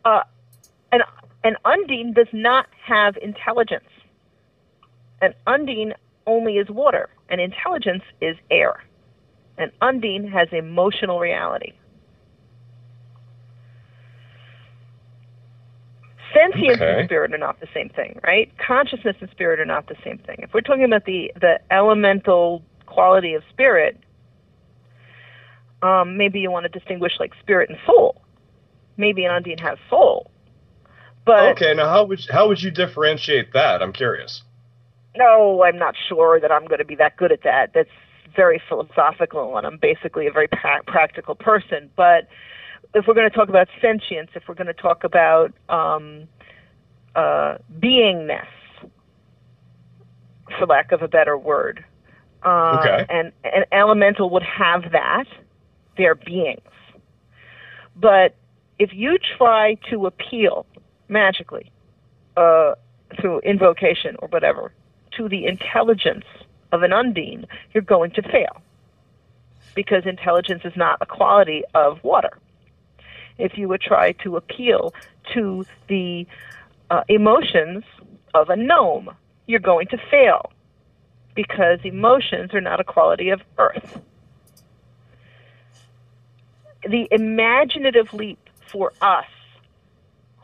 [0.92, 1.02] an
[1.44, 3.88] an undine does not have intelligence.
[5.20, 5.94] An undine
[6.26, 8.82] only is water, and intelligence is air.
[9.58, 11.72] An undine has emotional reality.
[16.34, 16.84] Sentience Okay.
[16.86, 18.52] and spirit are not the same thing, right?
[18.58, 20.36] Consciousness and spirit are not the same thing.
[20.40, 23.98] If we're talking about the, the elemental quality of spirit,
[25.82, 28.22] um, maybe you want to distinguish like spirit and soul.
[28.98, 30.30] Maybe an undine has soul,
[31.24, 33.82] but Okay, now how would how would you differentiate that?
[33.82, 34.42] I'm curious.
[35.16, 37.72] no, I'm not sure that I'm going to be that good at that.
[37.74, 37.88] That's
[38.36, 41.90] very philosophical, and I'm basically a very pra- practical person.
[41.96, 42.28] But
[42.94, 46.28] if we're going to talk about sentience, if we're going to talk about um,
[47.16, 48.46] uh, beingness,
[50.58, 51.84] for lack of a better word,
[52.44, 53.06] uh, Okay.
[53.08, 55.24] and an elemental would have that.
[55.96, 56.60] They're beings.
[57.96, 58.36] But
[58.78, 60.66] if you try to appeal
[61.08, 61.72] magically
[62.36, 62.74] uh,
[63.18, 64.72] through invocation or whatever
[65.16, 66.26] to the intelligence
[66.72, 68.62] of an undine, you're going to fail
[69.74, 72.38] because intelligence is not a quality of water.
[73.38, 74.94] If you would try to appeal
[75.34, 76.26] to the
[76.90, 77.84] uh, emotions
[78.34, 79.10] of a gnome,
[79.46, 80.50] you're going to fail
[81.34, 84.00] because emotions are not a quality of earth.
[86.88, 88.38] The imaginative leap
[88.70, 89.26] for us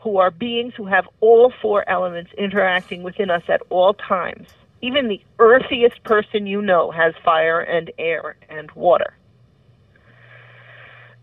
[0.03, 4.49] who are beings who have all four elements interacting within us at all times.
[4.83, 9.15] Even the earthiest person you know has fire and air and water.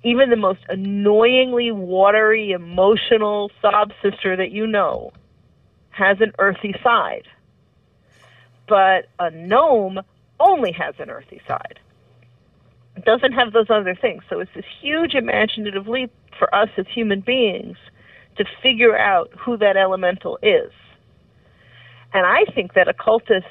[0.03, 5.13] Even the most annoyingly watery, emotional sob sister that you know
[5.91, 7.29] has an earthy side.
[8.67, 10.01] But a gnome
[10.39, 11.79] only has an earthy side.
[12.97, 14.23] It doesn't have those other things.
[14.31, 17.77] So it's this huge imaginative leap for us as human beings
[18.37, 20.73] to figure out who that elemental is.
[22.13, 23.49] And I think that occultists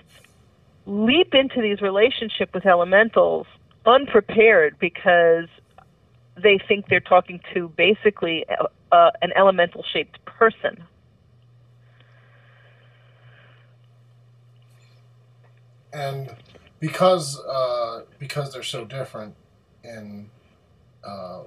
[0.85, 3.47] leap into these relationships with elementals
[3.85, 5.47] unprepared because
[6.35, 10.83] they think they're talking to basically uh, uh, an elemental shaped person.
[15.93, 16.35] and
[16.79, 19.35] because uh, because they're so different
[19.83, 20.29] and
[21.03, 21.41] uh,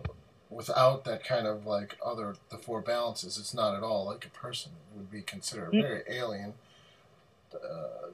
[0.51, 4.31] without that kind of like other the four balances it's not at all like a
[4.31, 5.81] person it would be considered Mm.
[5.81, 6.55] very alien
[7.55, 8.09] uh,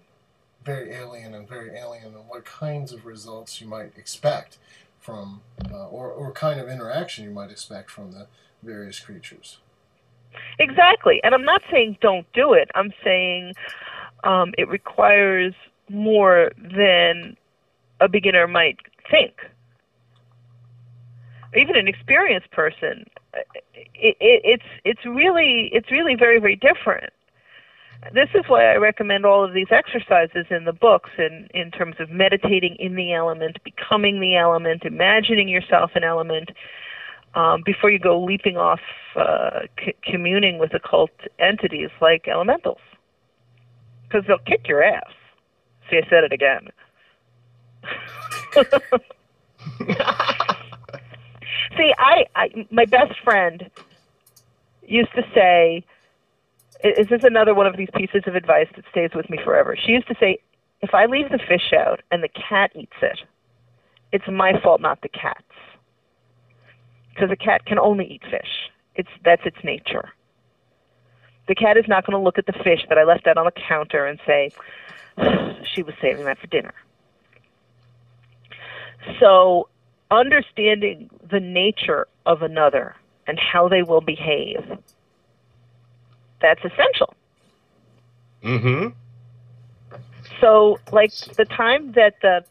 [0.64, 4.58] very alien and very alien, and what kinds of results you might expect
[4.98, 5.40] from,
[5.72, 8.26] uh, or, or kind of interaction you might expect from the
[8.62, 9.58] various creatures.
[10.58, 11.20] Exactly.
[11.22, 12.70] And I'm not saying don't do it.
[12.74, 13.54] I'm saying
[14.24, 15.54] um, it requires
[15.88, 17.36] more than
[18.00, 18.78] a beginner might
[19.10, 19.32] think.
[21.56, 27.12] Even an experienced person, it, it, it's it's really it's really very very different.
[28.12, 31.96] This is why I recommend all of these exercises in the books, in in terms
[31.98, 36.50] of meditating in the element, becoming the element, imagining yourself an element,
[37.34, 38.80] um, before you go leaping off
[39.16, 42.80] uh, c- communing with occult entities like elementals,
[44.04, 45.12] because they'll kick your ass.
[45.90, 46.68] See, I said it again.
[51.76, 53.70] See, I, I, my best friend
[54.86, 55.84] used to say,
[56.84, 59.92] "Is this another one of these pieces of advice that stays with me forever?" She
[59.92, 60.38] used to say,
[60.80, 63.20] "If I leave the fish out and the cat eats it,
[64.12, 65.44] it's my fault, not the cat's."
[67.18, 68.70] because a cat can only eat fish.
[68.94, 70.10] It's that's its nature.
[71.48, 73.44] The cat is not going to look at the fish that I left out on
[73.44, 74.50] the counter and say
[75.74, 76.74] she was saving that for dinner.
[79.18, 79.68] So,
[80.10, 82.94] understanding the nature of another
[83.26, 84.78] and how they will behave
[86.40, 87.14] that's essential.
[88.42, 88.88] Mm-hmm.
[90.40, 92.44] So, like the time that the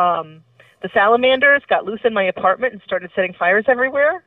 [0.00, 0.42] um,
[0.82, 4.24] the salamanders got loose in my apartment and started setting fires everywhere.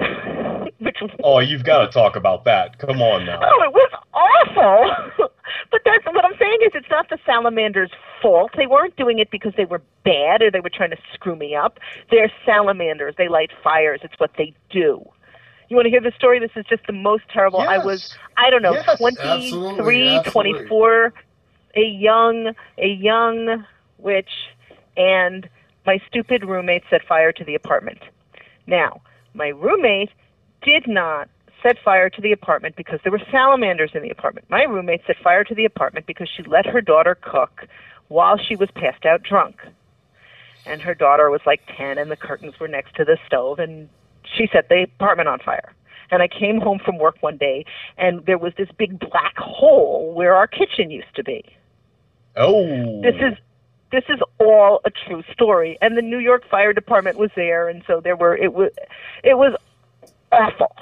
[0.80, 2.78] Which Oh, you've got to talk about that.
[2.78, 3.40] Come on now.
[3.42, 5.28] oh, it was awful.
[5.70, 7.90] but that's what I'm saying is it's not the salamanders'
[8.22, 8.52] fault.
[8.56, 11.56] They weren't doing it because they were bad or they were trying to screw me
[11.56, 11.78] up.
[12.10, 13.14] They're salamanders.
[13.18, 14.00] They light fires.
[14.04, 15.04] It's what they do.
[15.68, 16.38] You want to hear the story?
[16.38, 17.60] This is just the most terrible.
[17.60, 20.52] I was, I don't know, Yes, 23, absolutely, absolutely.
[20.52, 21.12] 24,
[21.76, 23.64] a young, a young
[23.98, 24.30] witch,
[24.96, 25.48] and
[25.84, 27.98] my stupid roommate set fire to the apartment.
[28.66, 29.02] Now,
[29.34, 30.10] my roommate
[30.62, 31.28] did not
[31.62, 34.48] set fire to the apartment because there were salamanders in the apartment.
[34.48, 37.66] My roommate set fire to the apartment because she let her daughter cook
[38.08, 39.60] while she was passed out drunk.
[40.66, 43.88] And her daughter was like 10 and the curtains were next to the stove and
[44.36, 45.72] she set the apartment on fire.
[46.10, 47.64] And I came home from work one day
[47.98, 51.44] and there was this big black hole where our kitchen used to be.
[52.36, 53.02] Oh.
[53.02, 53.36] This is
[53.90, 57.82] this is all a true story and the New York Fire Department was there and
[57.86, 58.70] so there were it was
[59.22, 59.54] it was
[60.32, 60.74] awful.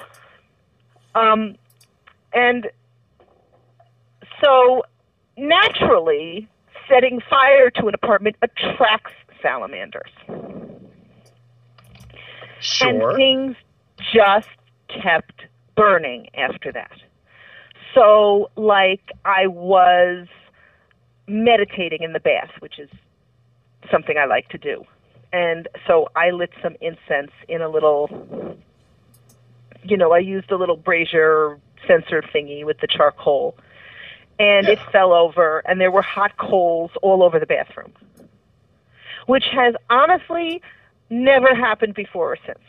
[1.15, 1.55] Um
[2.33, 2.69] and
[4.43, 4.83] so
[5.35, 6.47] naturally
[6.87, 10.11] setting fire to an apartment attracts salamanders.
[12.59, 13.09] Sure.
[13.11, 13.55] And things
[14.13, 14.49] just
[14.87, 16.91] kept burning after that.
[17.93, 20.27] So, like, I was
[21.27, 22.89] meditating in the bath, which is
[23.91, 24.85] something I like to do.
[25.33, 28.57] And so I lit some incense in a little,
[29.83, 33.55] you know, I used a little brazier censer thingy with the charcoal.
[34.39, 37.91] And it fell over, and there were hot coals all over the bathroom,
[39.25, 40.61] which has honestly
[41.09, 42.59] never happened before or since.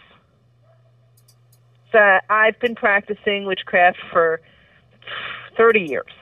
[1.92, 4.40] So I've been practicing witchcraft for
[5.56, 6.12] 30 years.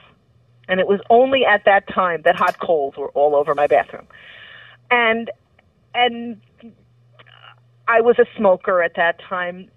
[0.69, 4.07] And it was only at that time that hot coals were all over my bathroom.
[4.91, 5.31] And
[5.93, 6.41] and
[7.87, 9.69] I was a smoker at that time.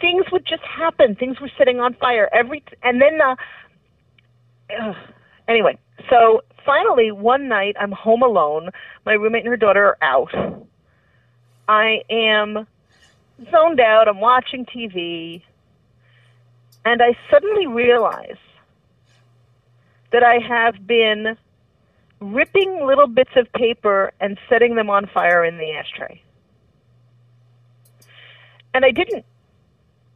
[0.00, 1.14] Things would just happen.
[1.14, 4.94] Things were setting on fire every and then uh,
[5.46, 8.70] anyway, so finally one night I'm home alone.
[9.04, 10.32] My roommate and her daughter are out.
[11.68, 12.66] I am
[13.50, 14.08] zoned out.
[14.08, 15.42] I'm watching TV.
[16.84, 18.38] And I suddenly realize
[20.10, 21.36] that I have been
[22.20, 26.22] ripping little bits of paper and setting them on fire in the ashtray.
[28.72, 29.24] And I didn't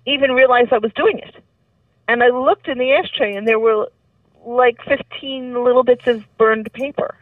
[0.07, 1.37] even realize I was doing it.
[2.09, 3.89] And I looked in the ashtray and there were
[4.45, 7.15] like 15 little bits of burned paper.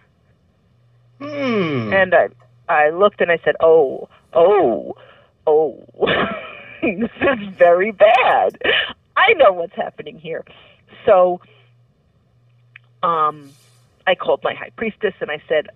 [1.19, 1.93] Hmm.
[1.93, 2.29] And I
[2.69, 4.95] I looked and I said, "Oh, oh,
[5.47, 5.87] oh.
[6.83, 8.59] this is very bad.
[9.17, 10.45] I know what's happening here."
[11.07, 11.41] So
[13.03, 13.51] um
[14.07, 15.69] I called my high priestess and I said,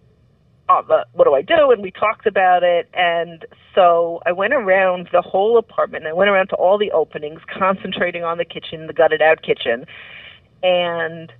[0.68, 1.70] oh, what do I do?
[1.70, 2.88] And we talked about it.
[2.94, 3.44] And
[3.74, 6.06] so I went around the whole apartment.
[6.06, 9.86] I went around to all the openings, concentrating on the kitchen, the gutted out kitchen.
[10.62, 11.32] And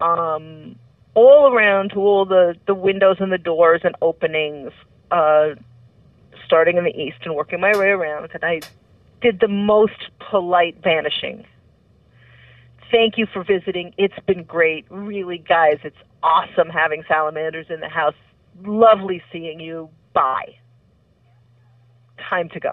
[0.00, 0.76] um,
[1.14, 4.72] all around to all the, the windows and the doors and openings,
[5.10, 5.50] uh,
[6.48, 8.30] starting in the east and working my way around.
[8.32, 8.60] And I
[9.20, 11.44] did the most polite vanishing.
[12.90, 13.92] Thank you for visiting.
[13.98, 14.86] It's been great.
[14.88, 18.14] Really, guys, it's awesome having salamanders in the house.
[18.64, 19.90] Lovely seeing you.
[20.14, 20.56] Bye.
[22.30, 22.70] Time to go.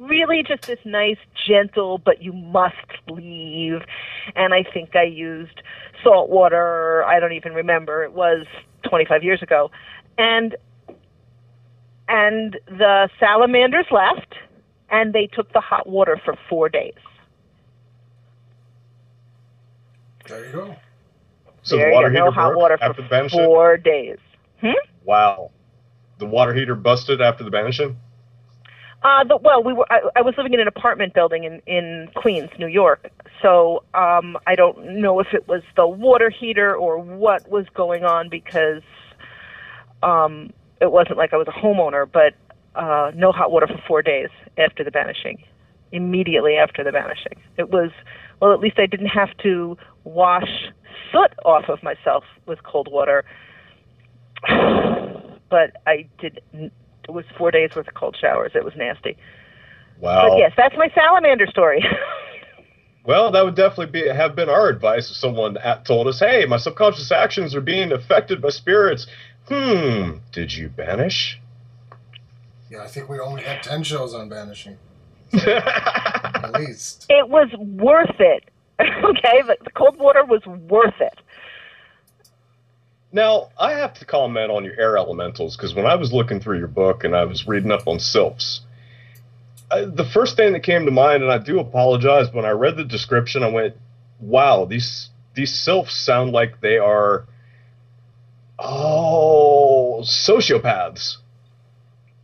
[0.00, 2.74] Really, just this nice, gentle, but you must
[3.08, 3.82] leave.
[4.34, 5.62] And I think I used
[6.02, 7.04] salt water.
[7.04, 8.02] I don't even remember.
[8.02, 8.44] It was
[8.82, 9.70] 25 years ago.
[10.18, 10.56] And
[12.08, 14.34] and the salamanders left
[14.90, 16.94] and they took the hot water for four days.
[20.28, 20.76] There you go.
[21.62, 23.44] So there the water you heater go, hot broke water after for the banishing?
[23.44, 24.18] four days.
[25.04, 25.50] Wow.
[26.18, 27.98] The water heater busted after the banishing?
[29.02, 29.86] Uh, the, well, we were.
[29.92, 33.10] I, I was living in an apartment building in in Queens, New York.
[33.42, 38.04] So um, I don't know if it was the water heater or what was going
[38.04, 38.82] on because
[40.02, 40.54] um,
[40.84, 42.10] it wasn't like I was a homeowner.
[42.10, 42.34] But
[42.74, 44.28] uh, no hot water for four days
[44.58, 45.42] after the banishing.
[45.92, 47.90] Immediately after the banishing, it was.
[48.40, 50.48] Well, at least I didn't have to wash
[51.12, 53.24] soot off of myself with cold water.
[55.50, 56.40] But I did.
[56.52, 56.72] It
[57.10, 58.52] was four days worth of cold showers.
[58.56, 59.16] It was nasty.
[60.00, 60.30] Wow.
[60.30, 61.84] But yes, that's my salamander story.
[63.04, 66.46] Well, that would definitely be have been our advice if someone at, told us, "Hey,
[66.46, 69.06] my subconscious actions are being affected by spirits."
[69.48, 70.18] Hmm.
[70.32, 71.40] Did you banish?
[72.70, 74.76] Yeah, I think we only had 10 shows on Banishing,
[75.32, 77.06] at least.
[77.08, 78.44] it was worth it.
[78.80, 81.18] okay, the, the cold water was worth it.
[83.12, 86.58] Now, I have to comment on your air elementals because when I was looking through
[86.58, 88.62] your book and I was reading up on sylphs,
[89.70, 92.76] I, the first thing that came to mind, and I do apologize, when I read
[92.76, 93.76] the description, I went,
[94.18, 97.26] "Wow, these these sylphs sound like they are
[98.64, 101.16] oh sociopaths.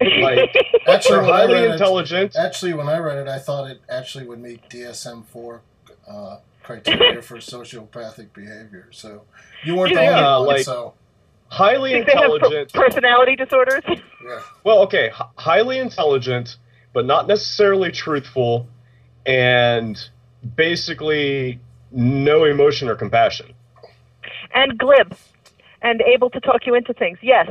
[0.01, 0.55] Like
[0.89, 2.37] Actually, they're when I highly read it, intelligent.
[2.37, 5.61] actually, when I read it, I thought it actually would meet DSM 4
[6.09, 8.89] uh, criteria for sociopathic behavior.
[8.93, 9.23] So
[9.63, 10.95] you weren't the Yeah, only one, like- so
[11.49, 12.73] highly Think they have per- intelligent.
[12.73, 13.83] personality disorders?
[13.89, 14.41] yeah.
[14.65, 16.57] Well, okay, h- highly intelligent,
[16.95, 18.69] but not necessarily truthful,
[19.27, 19.99] and
[20.57, 21.61] basically
[21.93, 23.53] no emotion or compassion.
[24.55, 25.13] and glib
[25.83, 27.19] and able to talk you into things.
[27.23, 27.49] Yes,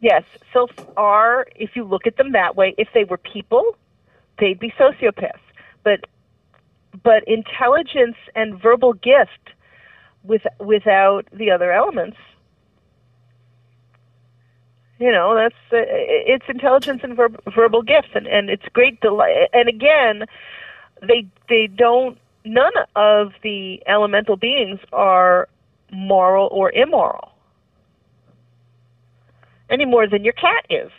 [0.00, 0.24] yes.
[0.52, 3.76] Sylphs are, if you look at them that way, if they were people,
[4.38, 5.38] they'd be sociopaths.
[5.84, 6.00] But
[7.02, 9.54] but intelligence and verbal gift
[10.24, 12.16] with without the other elements.
[14.98, 19.48] You know, that's uh, it's intelligence and verb, verbal gifts, and, and it's great delight.
[19.52, 20.24] And again,
[21.00, 22.18] they they don't.
[22.44, 25.48] None of the elemental beings are
[25.92, 27.31] moral or immoral
[29.72, 30.90] any more than your cat is.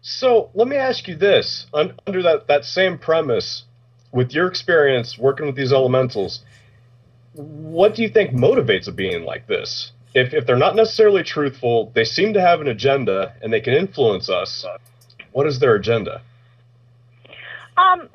[0.00, 3.64] So let me ask you this: under that that same premise,
[4.10, 6.40] with your experience working with these elementals,
[7.34, 9.92] what do you think motivates a being like this?
[10.14, 13.74] If if they're not necessarily truthful, they seem to have an agenda and they can
[13.74, 14.66] influence us.
[15.32, 16.20] What is their agenda?
[17.76, 18.08] Um,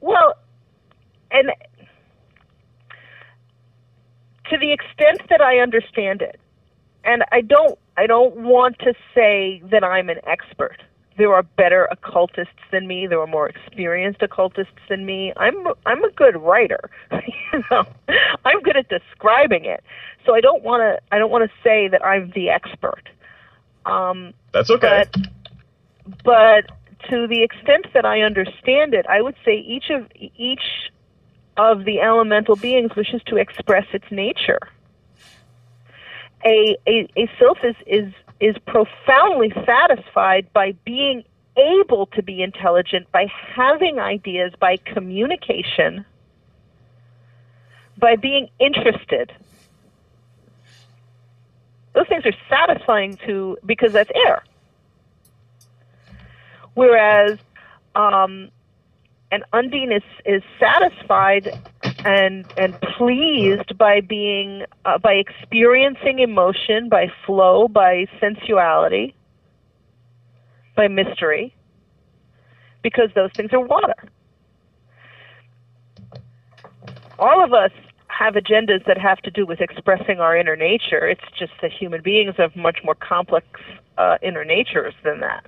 [0.00, 0.34] well,
[1.30, 1.52] and
[4.49, 6.38] to the extent that I understand it,
[7.04, 10.82] and I don't, I don't want to say that I'm an expert.
[11.16, 13.06] There are better occultists than me.
[13.06, 15.32] There are more experienced occultists than me.
[15.36, 16.90] I'm, I'm a good writer.
[17.12, 17.84] you know,
[18.44, 19.82] I'm good at describing it.
[20.24, 23.08] So I don't want to, I don't want to say that I'm the expert.
[23.86, 25.04] Um, That's okay.
[25.12, 25.26] but
[26.24, 26.66] but
[27.08, 30.89] to the extent that I understand it, I would say each of each
[31.60, 34.60] of the elemental beings wishes to express its nature.
[36.44, 41.22] A a, a sylph is, is is profoundly satisfied by being
[41.58, 46.06] able to be intelligent, by having ideas, by communication,
[47.98, 49.30] by being interested.
[51.92, 54.42] Those things are satisfying to because that's air.
[56.72, 57.38] Whereas
[57.94, 58.50] um,
[59.32, 61.48] an undine is, is satisfied
[62.04, 69.14] and and pleased by being uh, by experiencing emotion, by flow, by sensuality,
[70.76, 71.54] by mystery,
[72.82, 73.94] because those things are water.
[77.18, 77.70] All of us
[78.08, 81.06] have agendas that have to do with expressing our inner nature.
[81.06, 83.46] It's just that human beings have much more complex
[83.98, 85.46] uh, inner natures than that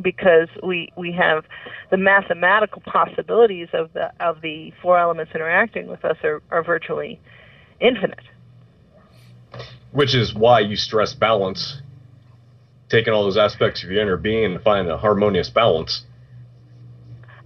[0.00, 1.44] because we we have
[1.90, 7.20] the mathematical possibilities of the of the four elements interacting with us are, are virtually
[7.80, 8.20] infinite.
[9.92, 11.80] Which is why you stress balance,
[12.88, 16.04] taking all those aspects of your inner being to find a harmonious balance.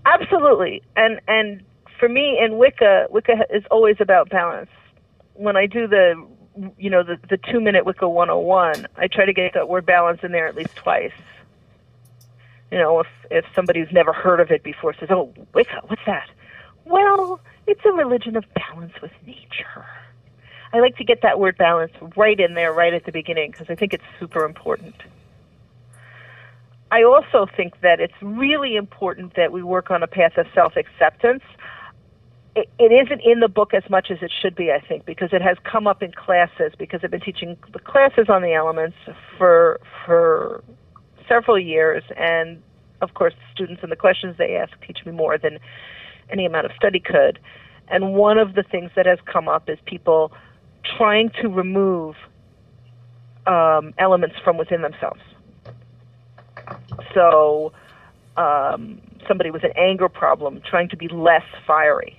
[0.05, 1.62] Absolutely, and and
[1.98, 4.70] for me in Wicca, Wicca is always about balance.
[5.34, 6.14] when I do the
[6.76, 10.20] you know the the two minute Wicca 101, I try to get that word balance
[10.22, 11.12] in there at least twice.
[12.73, 16.01] You know, if if somebody who's never heard of it before says, "Oh, Wicca, what's
[16.07, 16.31] that?"
[16.87, 19.85] Well, it's a religion of balance with nature.
[20.73, 23.68] I like to get that word balance right in there, right at the beginning, because
[23.68, 24.95] I think it's super important.
[26.91, 30.75] I also think that it's really important that we work on a path of self
[30.77, 31.43] acceptance.
[32.57, 35.35] It, it isn't in the book as much as it should be, I think, because
[35.35, 36.73] it has come up in classes.
[36.79, 38.97] Because I've been teaching the classes on the elements
[39.37, 40.64] for for
[41.29, 42.62] several years, and
[43.01, 45.59] of course, the students and the questions they ask teach me more than
[46.31, 47.39] any amount of study could.
[47.89, 50.33] And one of the things that has come up is people
[50.97, 52.14] trying to remove
[53.47, 55.20] um, elements from within themselves.
[57.12, 57.73] So,
[58.37, 62.18] um, somebody with an anger problem trying to be less fiery.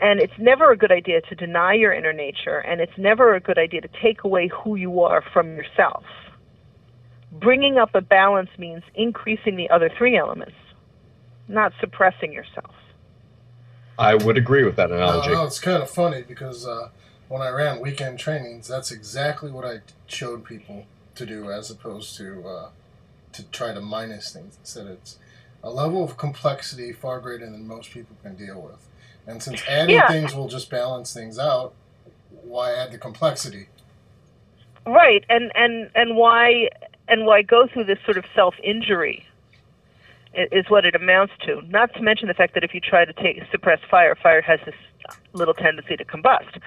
[0.00, 3.40] And it's never a good idea to deny your inner nature, and it's never a
[3.40, 6.04] good idea to take away who you are from yourself.
[7.32, 10.54] Bringing up a balance means increasing the other three elements,
[11.48, 12.74] not suppressing yourself.
[13.98, 15.30] I would agree with that analogy.
[15.30, 16.88] No, no, it's kind of funny because uh,
[17.28, 22.16] when I ran weekend trainings, that's exactly what I showed people to do, as opposed
[22.18, 22.70] to uh,
[23.32, 24.56] to try to minus things.
[24.58, 25.18] Instead, it's
[25.62, 28.88] a level of complexity far greater than most people can deal with.
[29.26, 30.06] And since adding Yeah.
[30.06, 31.74] things will just balance things out,
[32.30, 33.68] why add the complexity?
[34.86, 36.68] Right, and and and why
[37.08, 39.26] and why go through this sort of self injury
[40.34, 41.62] is what it amounts to.
[41.68, 44.60] Not to mention the fact that if you try to take suppress fire, fire has
[44.66, 44.74] this
[45.32, 46.60] little tendency to combust.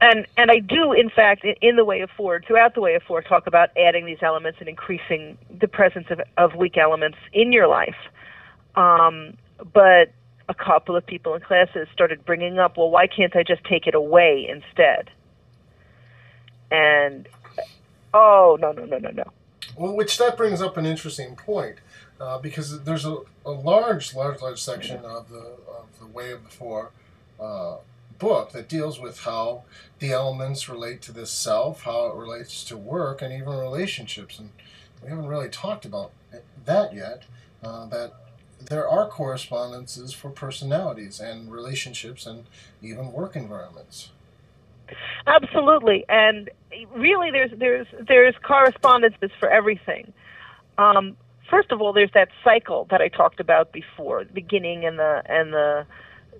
[0.00, 3.02] And and I do, in fact, in, the way of four, throughout the way of
[3.04, 7.52] four, talk about adding these elements and increasing the presence of, of weak elements in
[7.52, 7.96] your life.
[8.74, 9.36] Um,
[9.72, 10.12] but
[10.48, 13.86] a couple of people in classes started bringing up, well, why can't I just take
[13.86, 15.08] it away instead?
[16.72, 17.28] And
[18.14, 19.24] oh no no no no no.
[19.76, 21.76] Well, which that brings up an interesting point,
[22.20, 26.44] uh, because there's a, a large, large, large section of the of the Way of
[26.44, 26.90] the Four
[27.40, 27.76] uh,
[28.18, 29.64] book that deals with how
[29.98, 34.38] the elements relate to this self, how it relates to work, and even relationships.
[34.38, 34.50] And
[35.02, 36.12] we haven't really talked about
[36.64, 37.24] that yet.
[37.62, 38.12] Uh, that
[38.68, 42.44] there are correspondences for personalities and relationships and
[42.80, 44.10] even work environments.
[45.26, 46.50] Absolutely, and
[46.94, 50.12] really, there's there's there's correspondences for everything.
[50.78, 51.16] Um,
[51.48, 55.22] first of all, there's that cycle that I talked about before, the beginning and the
[55.26, 55.86] and the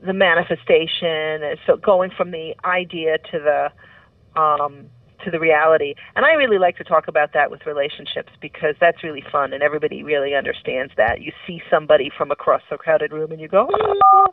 [0.05, 1.43] the manifestation.
[1.43, 4.87] And so going from the idea to the um,
[5.25, 5.95] to the reality.
[6.17, 9.63] And I really like to talk about that with relationships because that's really fun and
[9.63, 11.21] everybody really understands that.
[11.21, 14.27] You see somebody from across the crowded room and you go, "Ah,"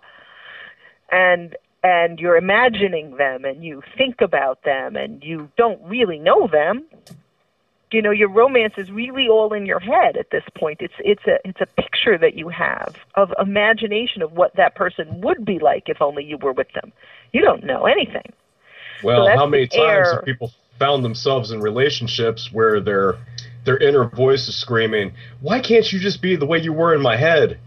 [1.11, 6.47] and and you're imagining them and you think about them and you don't really know
[6.47, 6.83] them.
[7.91, 10.79] You know, your romance is really all in your head at this point.
[10.81, 15.21] It's it's a it's a picture that you have of imagination of what that person
[15.21, 16.91] would be like if only you were with them.
[17.33, 18.31] You don't know anything.
[19.03, 23.15] Well, that's how many times have people found themselves in relationships where their
[23.65, 27.01] their inner voice is screaming, "Why can't you just be the way you were in
[27.01, 27.59] my head?"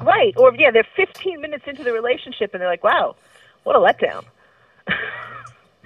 [0.00, 0.34] Right.
[0.36, 3.16] Or yeah, they're 15 minutes into the relationship and they're like, "Wow,
[3.64, 4.24] what a letdown."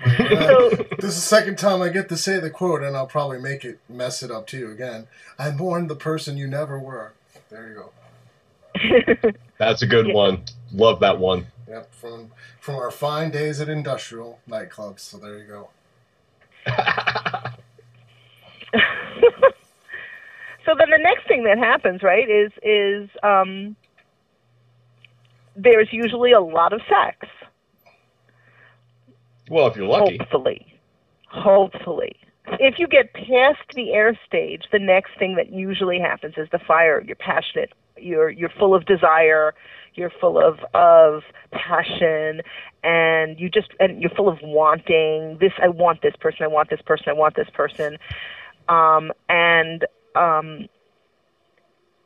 [0.05, 3.41] so This is the second time I get to say the quote, and I'll probably
[3.41, 5.07] make it mess it up to you again.
[5.39, 7.13] I'm born the person you never were.
[7.51, 9.31] There you go.
[9.59, 10.15] That's a good Yeah.
[10.15, 10.45] one.
[10.73, 11.47] Love that one.
[11.69, 15.01] Yep, from from our fine days at industrial nightclubs.
[15.01, 15.69] So there you go.
[20.67, 23.77] so then the next thing that happens, right, is is um,
[25.57, 27.27] there's usually a lot of sex.
[29.51, 30.19] Well, if you're lucky.
[30.19, 30.79] Hopefully,
[31.29, 32.17] hopefully,
[32.59, 36.59] if you get past the air stage, the next thing that usually happens is the
[36.59, 37.03] fire.
[37.07, 37.73] You're passionate.
[37.97, 39.55] You're you're full of desire.
[39.95, 42.41] You're full of of passion,
[42.83, 45.39] and you just and you're full of wanting.
[45.41, 46.45] This I want this person.
[46.45, 47.07] I want this person.
[47.09, 47.99] I want this person.
[48.69, 49.85] Um, and
[50.15, 50.69] um,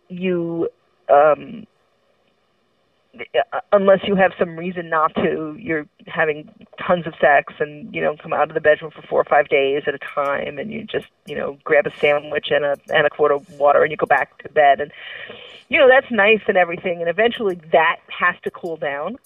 [0.08, 0.68] you
[1.08, 1.66] um,
[3.72, 6.50] unless you have some reason not to, you're having
[6.84, 9.48] tons of sex and you know come out of the bedroom for four or five
[9.48, 13.06] days at a time, and you just you know grab a sandwich and a and
[13.06, 14.92] a quart of water, and you go back to bed, and
[15.68, 19.18] you know that's nice and everything, and eventually that has to cool down.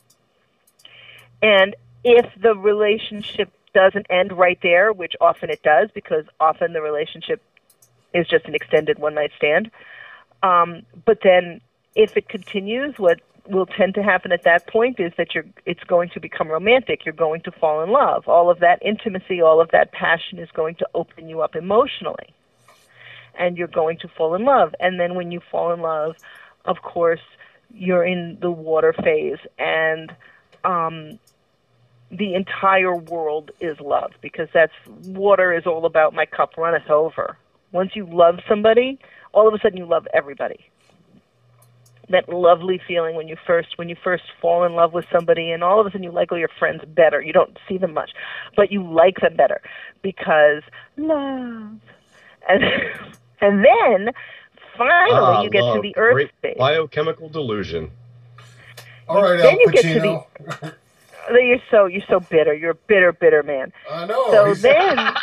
[1.42, 1.74] And
[2.04, 7.42] if the relationship doesn't end right there, which often it does, because often the relationship
[8.12, 9.70] is just an extended one night stand.
[10.42, 11.60] Um, but then
[11.94, 15.84] if it continues, what will tend to happen at that point is that you're it's
[15.84, 17.04] going to become romantic.
[17.04, 18.28] You're going to fall in love.
[18.28, 22.34] All of that intimacy all of that passion is going to open you up emotionally.
[23.38, 24.74] And you're going to fall in love.
[24.80, 26.14] And then when you fall in love
[26.64, 27.20] of course
[27.72, 29.38] you're in the water phase.
[29.58, 30.12] And
[30.64, 31.18] um
[32.10, 37.36] the entire world is love because that's water is all about my cup runneth over.
[37.72, 38.98] Once you love somebody
[39.32, 40.70] all of a sudden you love everybody
[42.10, 45.62] that lovely feeling when you first when you first fall in love with somebody and
[45.64, 47.20] all of a sudden you like all your friends better.
[47.22, 48.10] You don't see them much
[48.56, 49.60] but you like them better
[50.02, 50.62] because
[50.96, 51.78] love.
[52.48, 52.64] And
[53.40, 54.12] and then
[54.76, 56.58] finally Ah, you get to the earth great stage.
[56.58, 57.90] Biochemical delusion.
[59.08, 60.74] All right, Then Al you get to the
[61.42, 62.54] you're so you're so bitter.
[62.54, 63.72] You're a bitter bitter man.
[63.90, 64.30] I know.
[64.30, 64.98] so he's- then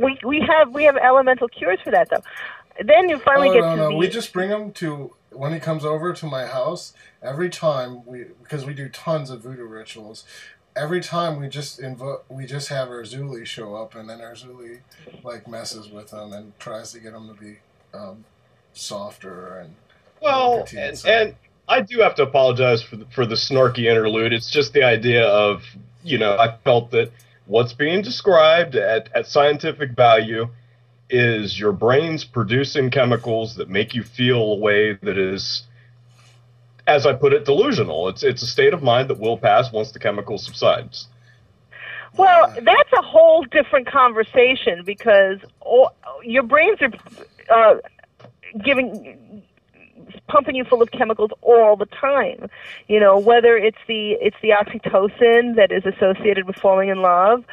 [0.00, 2.22] we we have we have elemental cures for that though
[2.84, 3.88] then you finally oh, get no, to no.
[3.90, 6.92] the We just bring him to when he comes over to my house.
[7.22, 10.24] Every time we, because we do tons of voodoo rituals.
[10.76, 14.32] Every time we just invo- we just have our Erzuli show up, and then our
[14.32, 14.78] Erzuli
[15.24, 17.58] like messes with him and tries to get him to be
[17.92, 18.24] um,
[18.72, 19.74] softer and
[20.22, 21.34] Well, Petite, and, and
[21.68, 24.32] I do have to apologize for the, for the snarky interlude.
[24.32, 25.62] It's just the idea of,
[26.02, 27.12] you know, I felt that
[27.46, 30.48] what's being described at, at scientific value
[31.10, 35.64] is your brain's producing chemicals that make you feel a way that is,
[36.86, 38.08] as I put it, delusional.
[38.08, 41.08] It's it's a state of mind that will pass once the chemical subsides.
[42.16, 46.90] Well, that's a whole different conversation because all, your brains are
[47.50, 47.76] uh,
[48.64, 49.42] giving
[50.28, 52.48] pumping you full of chemicals all the time.
[52.88, 57.44] You know, whether it's the it's the oxytocin that is associated with falling in love,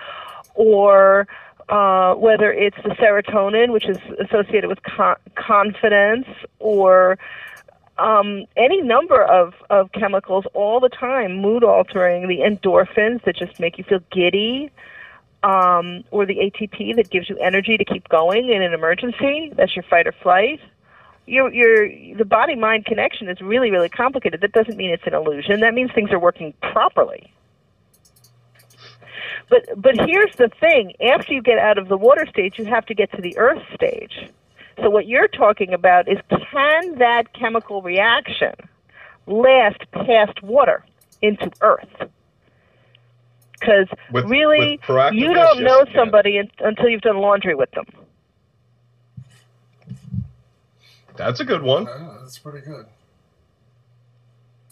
[0.56, 1.28] or
[1.70, 6.26] uh, whether it's the serotonin, which is associated with con- confidence,
[6.60, 7.18] or
[7.98, 13.60] um, any number of, of chemicals all the time, mood altering, the endorphins that just
[13.60, 14.72] make you feel giddy,
[15.44, 19.52] um, or the ATP that gives you energy to keep going in an emergency.
[19.56, 20.60] That's your fight or flight.
[21.26, 24.42] Your, your, the body mind connection is really, really complicated.
[24.42, 25.60] That doesn't mean it's an illusion.
[25.60, 27.34] That means things are working properly.
[29.50, 32.86] But, but here's the thing after you get out of the water stage, you have
[32.88, 34.30] to get to the earth stage.
[34.82, 38.54] So what you're talking about is can that chemical reaction
[39.26, 40.86] last past water
[41.22, 42.10] into earth?
[43.54, 45.96] Because really, with you don't yes, know it can.
[45.96, 47.86] somebody un- until you've done laundry with them.
[51.16, 51.88] That's a good one.
[51.88, 52.86] Uh, that's pretty good.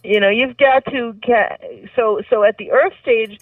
[0.04, 1.60] You know, you've got to get
[1.96, 3.40] so so at the earth stage.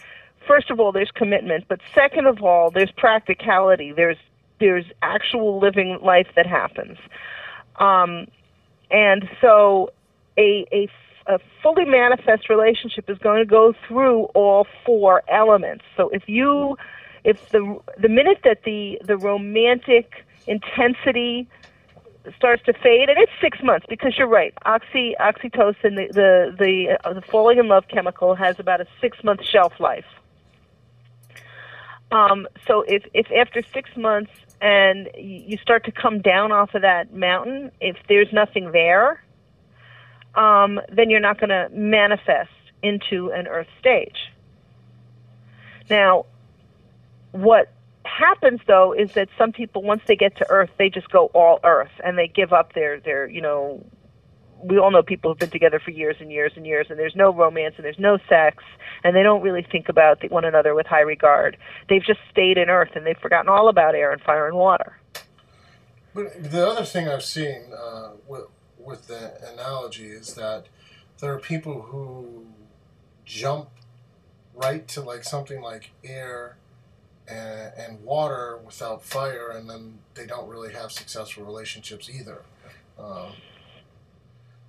[0.47, 3.91] First of all, there's commitment, but second of all, there's practicality.
[3.91, 4.17] There's
[4.59, 6.97] there's actual living life that happens,
[7.77, 8.27] um,
[8.91, 9.91] and so
[10.37, 10.89] a, a
[11.27, 15.85] a fully manifest relationship is going to go through all four elements.
[15.95, 16.77] So if you
[17.23, 21.47] if the the minute that the the romantic intensity
[22.37, 24.53] starts to fade, and it's six months because you're right.
[24.65, 29.23] Oxy oxytocin, the the the, uh, the falling in love chemical, has about a six
[29.23, 30.05] month shelf life.
[32.13, 36.83] Um, so if if after six months and you start to come down off of
[36.83, 39.21] that mountain, if there's nothing there,
[40.35, 42.51] um, then you're not going to manifest
[42.83, 44.31] into an earth stage.
[45.89, 46.27] Now,
[47.31, 47.71] what
[48.05, 51.59] happens though is that some people once they get to earth they just go all
[51.63, 53.83] earth and they give up their their you know
[54.63, 57.15] we all know people who've been together for years and years and years and there's
[57.15, 58.63] no romance and there's no sex
[59.03, 61.57] and they don't really think about one another with high regard
[61.89, 64.97] they've just stayed in earth and they've forgotten all about air and fire and water
[66.13, 68.45] But the other thing I've seen uh, with,
[68.77, 70.67] with the analogy is that
[71.19, 72.45] there are people who
[73.25, 73.69] jump
[74.53, 76.57] right to like something like air
[77.27, 82.43] and, and water without fire, and then they don't really have successful relationships either.
[82.99, 83.33] Um,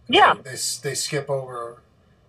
[0.08, 0.34] Yeah.
[0.34, 0.50] They, they,
[0.82, 1.82] they skip over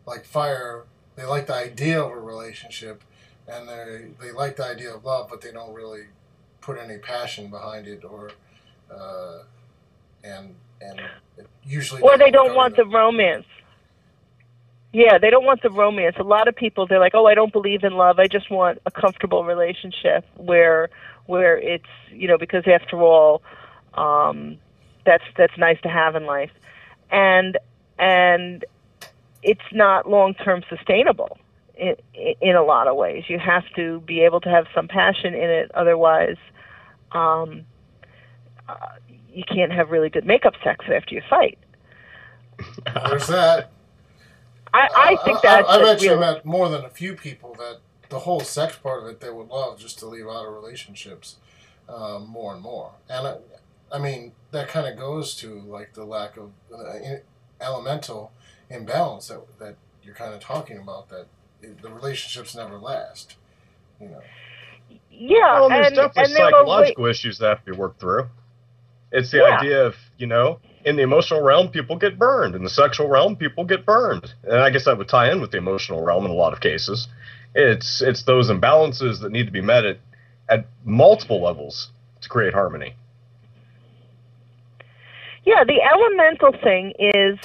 [0.05, 0.83] like fire.
[1.15, 3.03] They like the idea of a relationship,
[3.47, 6.05] and they they like the idea of love, but they don't really
[6.65, 8.31] put any passion behind it or
[8.91, 9.39] uh,
[10.23, 10.99] and and
[11.37, 13.45] it usually or they don't want the romance
[14.91, 17.53] yeah they don't want the romance a lot of people they're like oh i don't
[17.53, 20.89] believe in love i just want a comfortable relationship where
[21.27, 23.43] where it's you know because after all
[23.93, 24.57] um
[25.05, 26.51] that's that's nice to have in life
[27.11, 27.57] and
[27.99, 28.65] and
[29.43, 31.37] it's not long term sustainable
[31.75, 31.95] in,
[32.41, 35.49] in a lot of ways you have to be able to have some passion in
[35.49, 36.37] it otherwise
[37.11, 37.63] um
[38.67, 38.75] uh,
[39.31, 41.57] you can't have really good makeup sex after you fight
[43.09, 43.71] There's that.
[44.73, 47.79] I, I think that's I, a bet you met more than a few people that
[48.09, 51.37] the whole sex part of it they would love just to leave out of relationships
[51.87, 52.91] um, more and more.
[53.09, 53.37] And
[53.91, 57.21] I, I mean that kind of goes to like the lack of uh, in-
[57.61, 58.31] elemental
[58.69, 61.27] imbalance that that you're kind of talking about that
[61.61, 63.35] it- the relationships never last.
[63.99, 64.21] You know.
[65.09, 67.99] yeah, Well, there's and, definitely and there were psychological issues that have to be worked
[67.99, 68.27] through.
[69.11, 69.57] It's the Yeah.
[69.57, 72.53] idea of, you know, in the emotional realm, people get burned.
[72.55, 74.33] In the sexual realm, people get burned.
[74.43, 76.59] And I guess that would tie in with the emotional realm in a lot of
[76.59, 77.07] cases.
[77.55, 79.99] It's it's those imbalances that need to be met at,
[80.49, 81.89] at multiple levels
[82.21, 82.95] to create harmony.
[85.45, 87.37] Yeah, the elemental thing is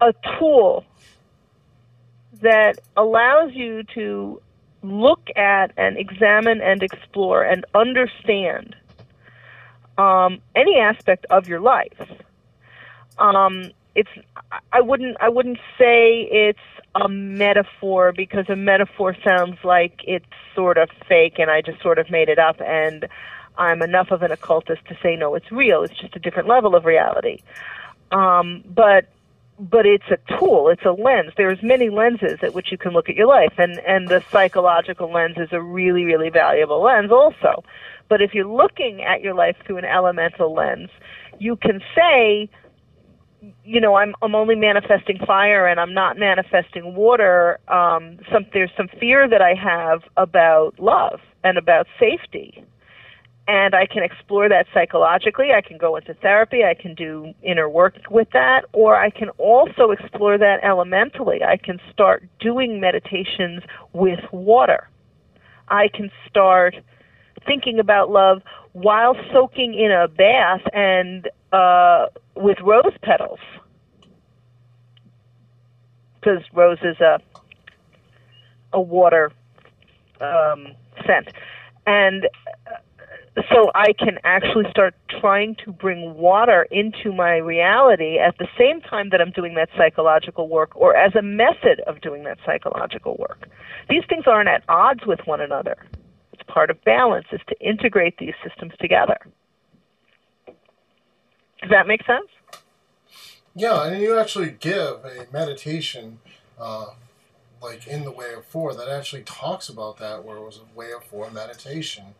[0.00, 0.84] a tool
[2.42, 4.40] that allows you to
[4.82, 8.74] look at and examine and explore and understand
[9.96, 12.10] um, any aspect of your life.
[13.18, 14.10] Um, it's
[14.72, 16.58] I wouldn't I wouldn't say it's
[16.94, 21.98] a metaphor because a metaphor sounds like it's sort of fake and I just sort
[21.98, 23.06] of made it up and
[23.58, 25.82] I'm enough of an occultist to say no, it's real.
[25.82, 27.40] It's just a different level of reality.
[28.10, 29.06] Um, but
[29.58, 30.68] but it's a tool.
[30.68, 31.32] It's a lens.
[31.36, 35.12] There's many lenses at which you can look at your life, and and the psychological
[35.12, 37.62] lens is a really really valuable lens also.
[38.08, 40.90] But if you're looking at your life through an elemental lens,
[41.38, 42.50] you can say,
[43.64, 47.58] you know, I'm I'm only manifesting fire and I'm not manifesting water.
[47.68, 52.64] Um, some there's some fear that I have about love and about safety
[53.48, 55.52] and I can explore that psychologically.
[55.52, 56.64] I can go into therapy.
[56.64, 61.42] I can do inner work with that, or I can also explore that elementally.
[61.42, 63.62] I can start doing meditations
[63.92, 64.88] with water.
[65.68, 66.76] I can start
[67.46, 73.40] thinking about love while soaking in a bath and uh, with rose petals,
[76.20, 77.20] because rose is a
[78.72, 79.30] a water
[80.20, 80.68] um,
[81.04, 81.28] scent,
[81.86, 82.28] and
[83.34, 88.80] so I can actually start trying to bring water into my reality at the same
[88.82, 93.16] time that I'm doing that psychological work or as a method of doing that psychological
[93.18, 93.48] work.
[93.88, 95.76] These things aren't at odds with one another.
[96.32, 99.16] It's part of balance is to integrate these systems together.
[100.46, 102.28] Does that make sense?
[103.54, 106.20] Yeah, and you actually give a meditation,
[106.58, 106.86] uh,
[107.62, 110.78] like in the Way of Four, that actually talks about that, where it was a
[110.78, 112.14] Way of Four meditation.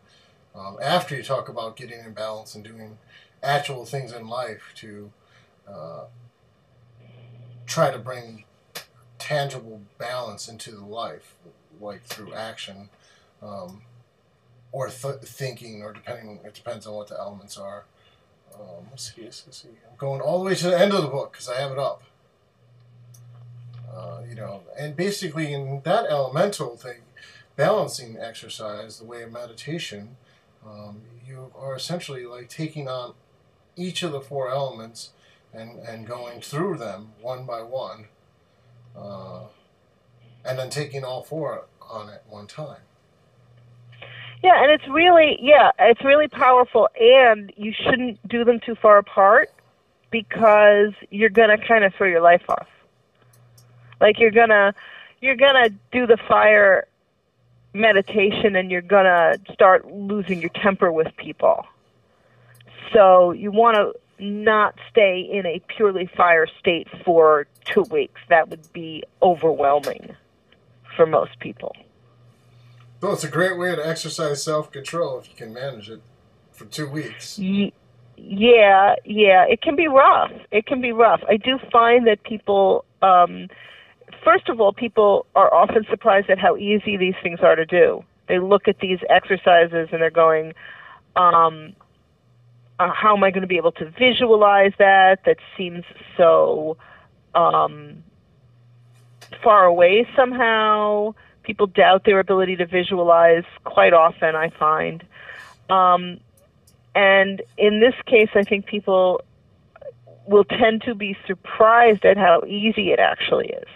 [0.55, 2.97] Um, after you talk about getting in balance and doing
[3.41, 5.11] actual things in life to
[5.67, 6.05] uh,
[7.65, 8.45] try to bring
[9.17, 11.35] tangible balance into the life,
[11.81, 12.89] like through action
[13.41, 13.81] um,
[14.71, 17.85] or th- thinking, or depending, it depends on what the elements are.
[18.53, 19.69] Um, let's see, let's see.
[19.89, 21.79] I'm going all the way to the end of the book because I have it
[21.79, 22.03] up.
[23.91, 27.01] Uh, you know, and basically in that elemental thing,
[27.55, 30.17] balancing exercise, the way of meditation,
[30.65, 33.13] um, you are essentially like taking on
[33.75, 35.11] each of the four elements
[35.53, 38.05] and, and going through them one by one,
[38.95, 39.41] uh,
[40.45, 42.81] and then taking all four on at one time.
[44.43, 48.97] Yeah, and it's really yeah, it's really powerful and you shouldn't do them too far
[48.97, 49.49] apart
[50.11, 52.67] because you're to kind of throw your life off.
[54.01, 54.73] Like you're to
[55.21, 56.87] you're to do the fire
[57.73, 61.65] meditation and you're going to start losing your temper with people.
[62.93, 63.93] So you want to
[64.23, 68.21] not stay in a purely fire state for 2 weeks.
[68.29, 70.15] That would be overwhelming
[70.95, 71.75] for most people.
[73.01, 76.01] Well, it's a great way to exercise self control if you can manage it
[76.51, 77.37] for two weeks.
[77.39, 77.73] Ye-
[78.15, 80.31] Yeah, yeah, it can be rough.
[80.51, 81.21] It can be rough.
[81.27, 83.47] I do find that people, um,
[84.23, 88.03] first of all, people are often surprised at how easy these things are to do.
[88.27, 90.53] They look at these exercises and they're going,
[91.15, 91.75] um,
[92.79, 95.19] uh, how am I going to be able to visualize that?
[95.25, 95.83] That seems
[96.17, 96.77] so
[97.35, 98.03] um,
[99.43, 101.15] far away somehow.
[101.43, 105.03] People doubt their ability to visualize quite often, I find.
[105.69, 106.19] Um,
[106.95, 109.21] and in this case, I think people
[110.25, 113.67] will tend to be surprised at how easy it actually is.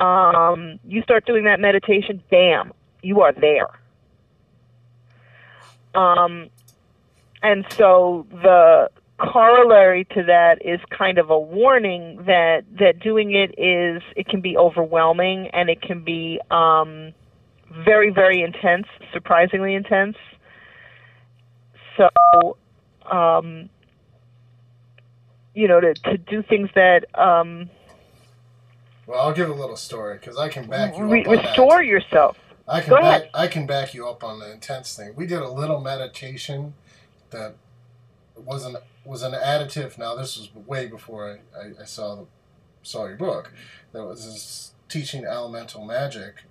[0.00, 2.72] Um, you start doing that meditation, bam,
[3.02, 3.68] you are there.
[5.94, 6.50] Um,
[7.42, 13.58] and so the corollary to that is kind of a warning that that doing it
[13.58, 17.12] is it can be overwhelming and it can be um,
[17.84, 20.16] very very intense, surprisingly intense.
[21.96, 22.56] So,
[23.10, 23.68] um,
[25.54, 27.68] you know, to to do things that um,
[29.08, 32.36] Well, I'll give a little story because I can back you re- up restore yourself.
[32.68, 33.30] I can Go back, ahead.
[33.32, 35.14] I can back you up on the intense thing.
[35.16, 36.74] We did a little meditation
[37.30, 37.54] that
[38.36, 39.96] was an was an additive.
[39.96, 42.26] Now this was way before I, I, I saw the
[42.82, 43.50] saw your book.
[43.92, 46.42] That was this teaching elemental magic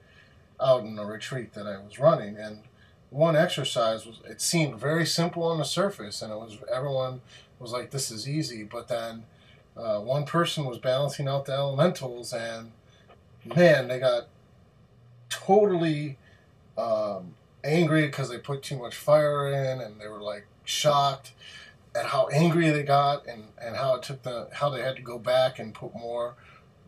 [0.60, 2.64] out in a retreat that I was running, and
[3.12, 7.22] one exercise was it seemed very simple on the surface, and it was everyone
[7.60, 9.26] was like, "This is easy," but then
[9.78, 12.72] uh, one person was balancing out the elementals, and
[13.46, 14.28] man, they got
[15.30, 16.18] totally
[16.78, 21.32] um, angry because they put too much fire in, and they were like shocked
[21.96, 25.02] at how angry they got, and, and how it took the how they had to
[25.02, 26.36] go back and put more,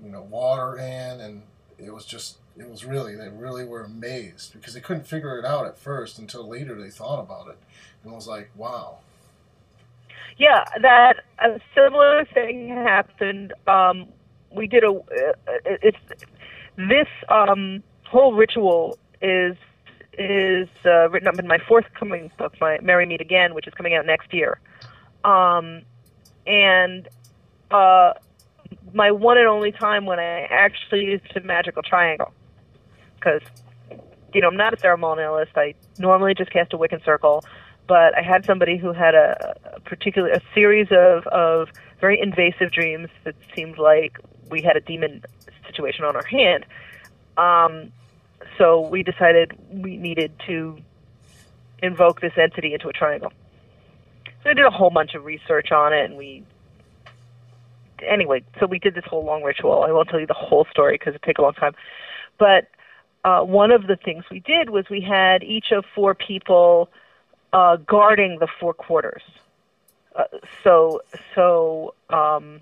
[0.04, 1.44] you know, water in, and
[1.78, 5.46] it was just it was really they really were amazed because they couldn't figure it
[5.46, 7.58] out at first until later they thought about it
[8.04, 8.98] and was like, wow.
[10.40, 13.54] Yeah, that a similar thing happened.
[13.68, 14.08] Um,
[14.56, 14.92] we did a.
[14.92, 15.34] Uh,
[15.66, 15.98] it's
[16.78, 19.58] this um, whole ritual is
[20.14, 23.96] is uh, written up in my forthcoming book, my Merry Meet Again, which is coming
[23.96, 24.60] out next year.
[25.26, 25.82] Um,
[26.48, 27.10] and
[27.70, 28.14] uh,
[28.94, 32.34] my one and only time when I actually used a magical triangle,
[33.16, 33.42] because
[34.34, 35.58] you know I'm not a ceremonialist.
[35.58, 37.44] I normally just cast a Wiccan circle
[37.90, 41.70] but I had somebody who had a, a particular a series of of
[42.00, 44.20] very invasive dreams that seemed like
[44.50, 45.24] we had a demon
[45.66, 46.66] situation on our hand.
[47.36, 47.92] Um,
[48.58, 50.78] so we decided we needed to
[51.82, 53.34] invoke this entity into a triangle.
[54.44, 56.44] So I did a whole bunch of research on it, and we
[58.08, 58.44] anyway.
[58.60, 59.84] So we did this whole long ritual.
[59.84, 61.74] I won't tell you the whole story because it take a long time,
[62.38, 62.70] but.
[63.26, 66.90] Uh, one of the things we did was we had each of four people
[67.54, 69.24] uh, guarding the four quarters.
[70.16, 70.24] Uh,
[70.64, 71.02] so,
[71.36, 72.62] so um,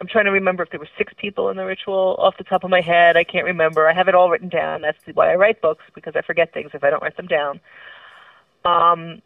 [0.00, 2.64] I'm trying to remember if there were six people in the ritual off the top
[2.64, 3.16] of my head.
[3.16, 3.88] I can't remember.
[3.88, 4.82] I have it all written down.
[4.82, 7.60] That's why I write books because I forget things if I don't write them down.
[8.64, 9.22] Um,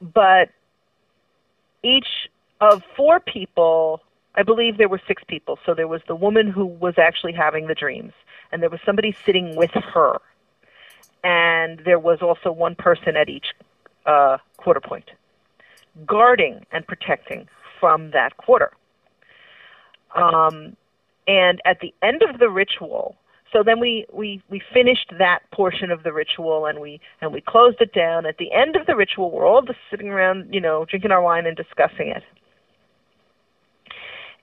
[0.00, 0.50] but
[1.82, 2.28] each
[2.60, 4.00] of four people,
[4.34, 5.58] I believe there were six people.
[5.66, 8.12] So there was the woman who was actually having the dreams,
[8.52, 10.18] and there was somebody sitting with her
[11.24, 13.46] and there was also one person at each
[14.06, 15.10] uh, quarter point,
[16.06, 17.48] guarding and protecting
[17.80, 18.72] from that quarter.
[20.14, 20.76] Um,
[21.26, 23.16] and at the end of the ritual,
[23.52, 27.40] so then we, we, we finished that portion of the ritual and we and we
[27.40, 28.26] closed it down.
[28.26, 31.22] At the end of the ritual, we're all just sitting around, you know, drinking our
[31.22, 32.22] wine and discussing it.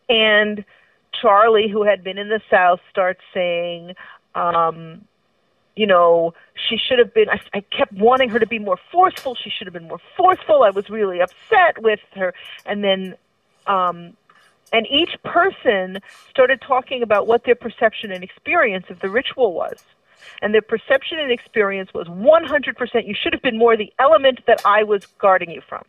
[0.10, 0.66] And
[1.22, 3.94] Charlie, who had been in the South, starts saying,
[4.34, 5.06] um,
[5.76, 6.34] you know,
[6.69, 7.30] she should have been.
[7.30, 9.36] I, I kept wanting her to be more forceful.
[9.36, 10.63] She should have been more forceful.
[10.63, 12.34] I was really upset with her.
[12.65, 13.15] And then,
[13.67, 14.15] um,
[14.74, 15.99] and each person
[16.30, 19.84] started talking about what their perception and experience of the ritual was.
[20.41, 24.61] And their perception and experience was 100% you should have been more the element that
[24.65, 25.84] I was guarding you from.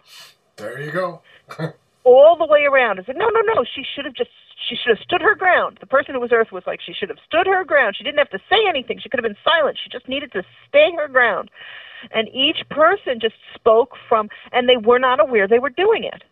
[0.56, 1.22] There you go.
[2.04, 2.98] All the way around.
[2.98, 3.64] I said, no, no, no.
[3.64, 4.30] She should have just
[4.68, 5.78] she should have stood her ground.
[5.80, 7.96] The person who was Earth was like, she should have stood her ground.
[7.96, 8.98] She didn't have to say anything.
[9.00, 9.78] She could have been silent.
[9.82, 11.50] She just needed to stay her ground.
[12.10, 16.22] And each person just spoke from, and they were not aware they were doing it.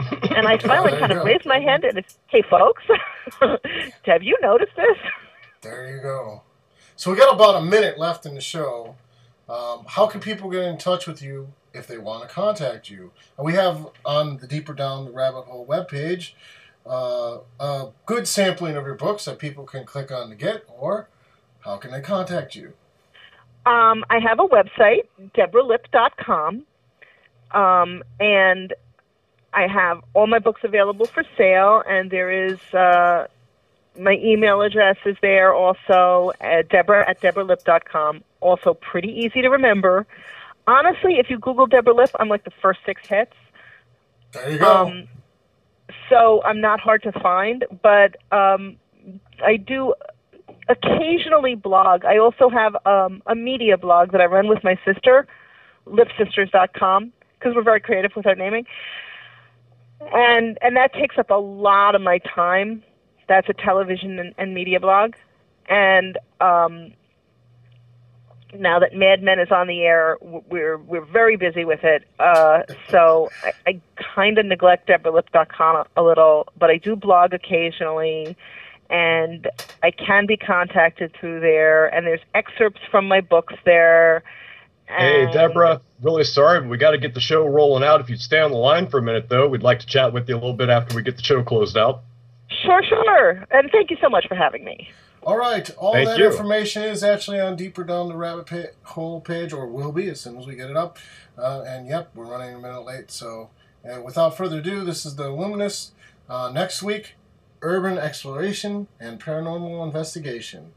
[0.34, 1.24] And I finally There kind of go.
[1.24, 2.82] raised my hand and it's, hey, folks,
[4.04, 4.96] have you noticed this?
[5.60, 6.42] There you go.
[6.96, 8.96] So we got about a minute left in the show.
[9.48, 13.12] Um, how can people get in touch with you if they want to contact you?
[13.36, 16.32] And we have on the Deeper Down the Rabbit Hole webpage
[16.86, 21.08] uh, a good sampling of your books that people can click on to get, or
[21.60, 22.72] how can they contact you?
[23.64, 26.64] Um, I have a website, deborahlipp.com,
[27.52, 28.74] um, and
[29.52, 33.28] I have all my books available for sale, and there is uh,
[33.98, 38.24] my email address is there also at Deborah at deborahlipp.com.
[38.40, 40.06] Also, pretty easy to remember.
[40.66, 43.34] Honestly, if you Google Deborah Lipp, I'm like the first six hits.
[44.32, 44.86] There you go.
[44.86, 45.08] Um,
[46.08, 48.76] so I'm not hard to find, but um,
[49.44, 49.94] I do
[50.68, 52.04] occasionally blog.
[52.04, 55.26] I also have um, a media blog that I run with my sister,
[55.86, 58.64] lippsisters.com, because we're very creative with our naming.
[60.12, 62.82] And and that takes up a lot of my time.
[63.28, 65.14] That's a television and, and media blog.
[65.68, 66.92] And um,
[68.54, 72.04] now that Mad Men is on the air, we're we're very busy with it.
[72.18, 73.80] Uh, so I, I
[74.14, 78.36] kind of neglect DeborahLipp.com a, a little, but I do blog occasionally,
[78.90, 79.48] and
[79.82, 81.86] I can be contacted through there.
[81.86, 84.22] And there's excerpts from my books there,
[84.96, 88.00] Hey, Deborah, really sorry, but we got to get the show rolling out.
[88.00, 90.28] If you'd stay on the line for a minute, though, we'd like to chat with
[90.28, 92.02] you a little bit after we get the show closed out.
[92.62, 93.46] Sure, sure.
[93.50, 94.90] And thank you so much for having me.
[95.24, 96.26] All right, all Thank that you.
[96.26, 100.20] information is actually on deeper down the rabbit pa- hole page, or will be as
[100.20, 100.98] soon as we get it up.
[101.38, 103.12] Uh, and yep, we're running a minute late.
[103.12, 103.50] So,
[103.88, 105.92] uh, without further ado, this is the Luminous.
[106.28, 107.14] Uh, next week,
[107.60, 110.72] urban exploration and paranormal investigation.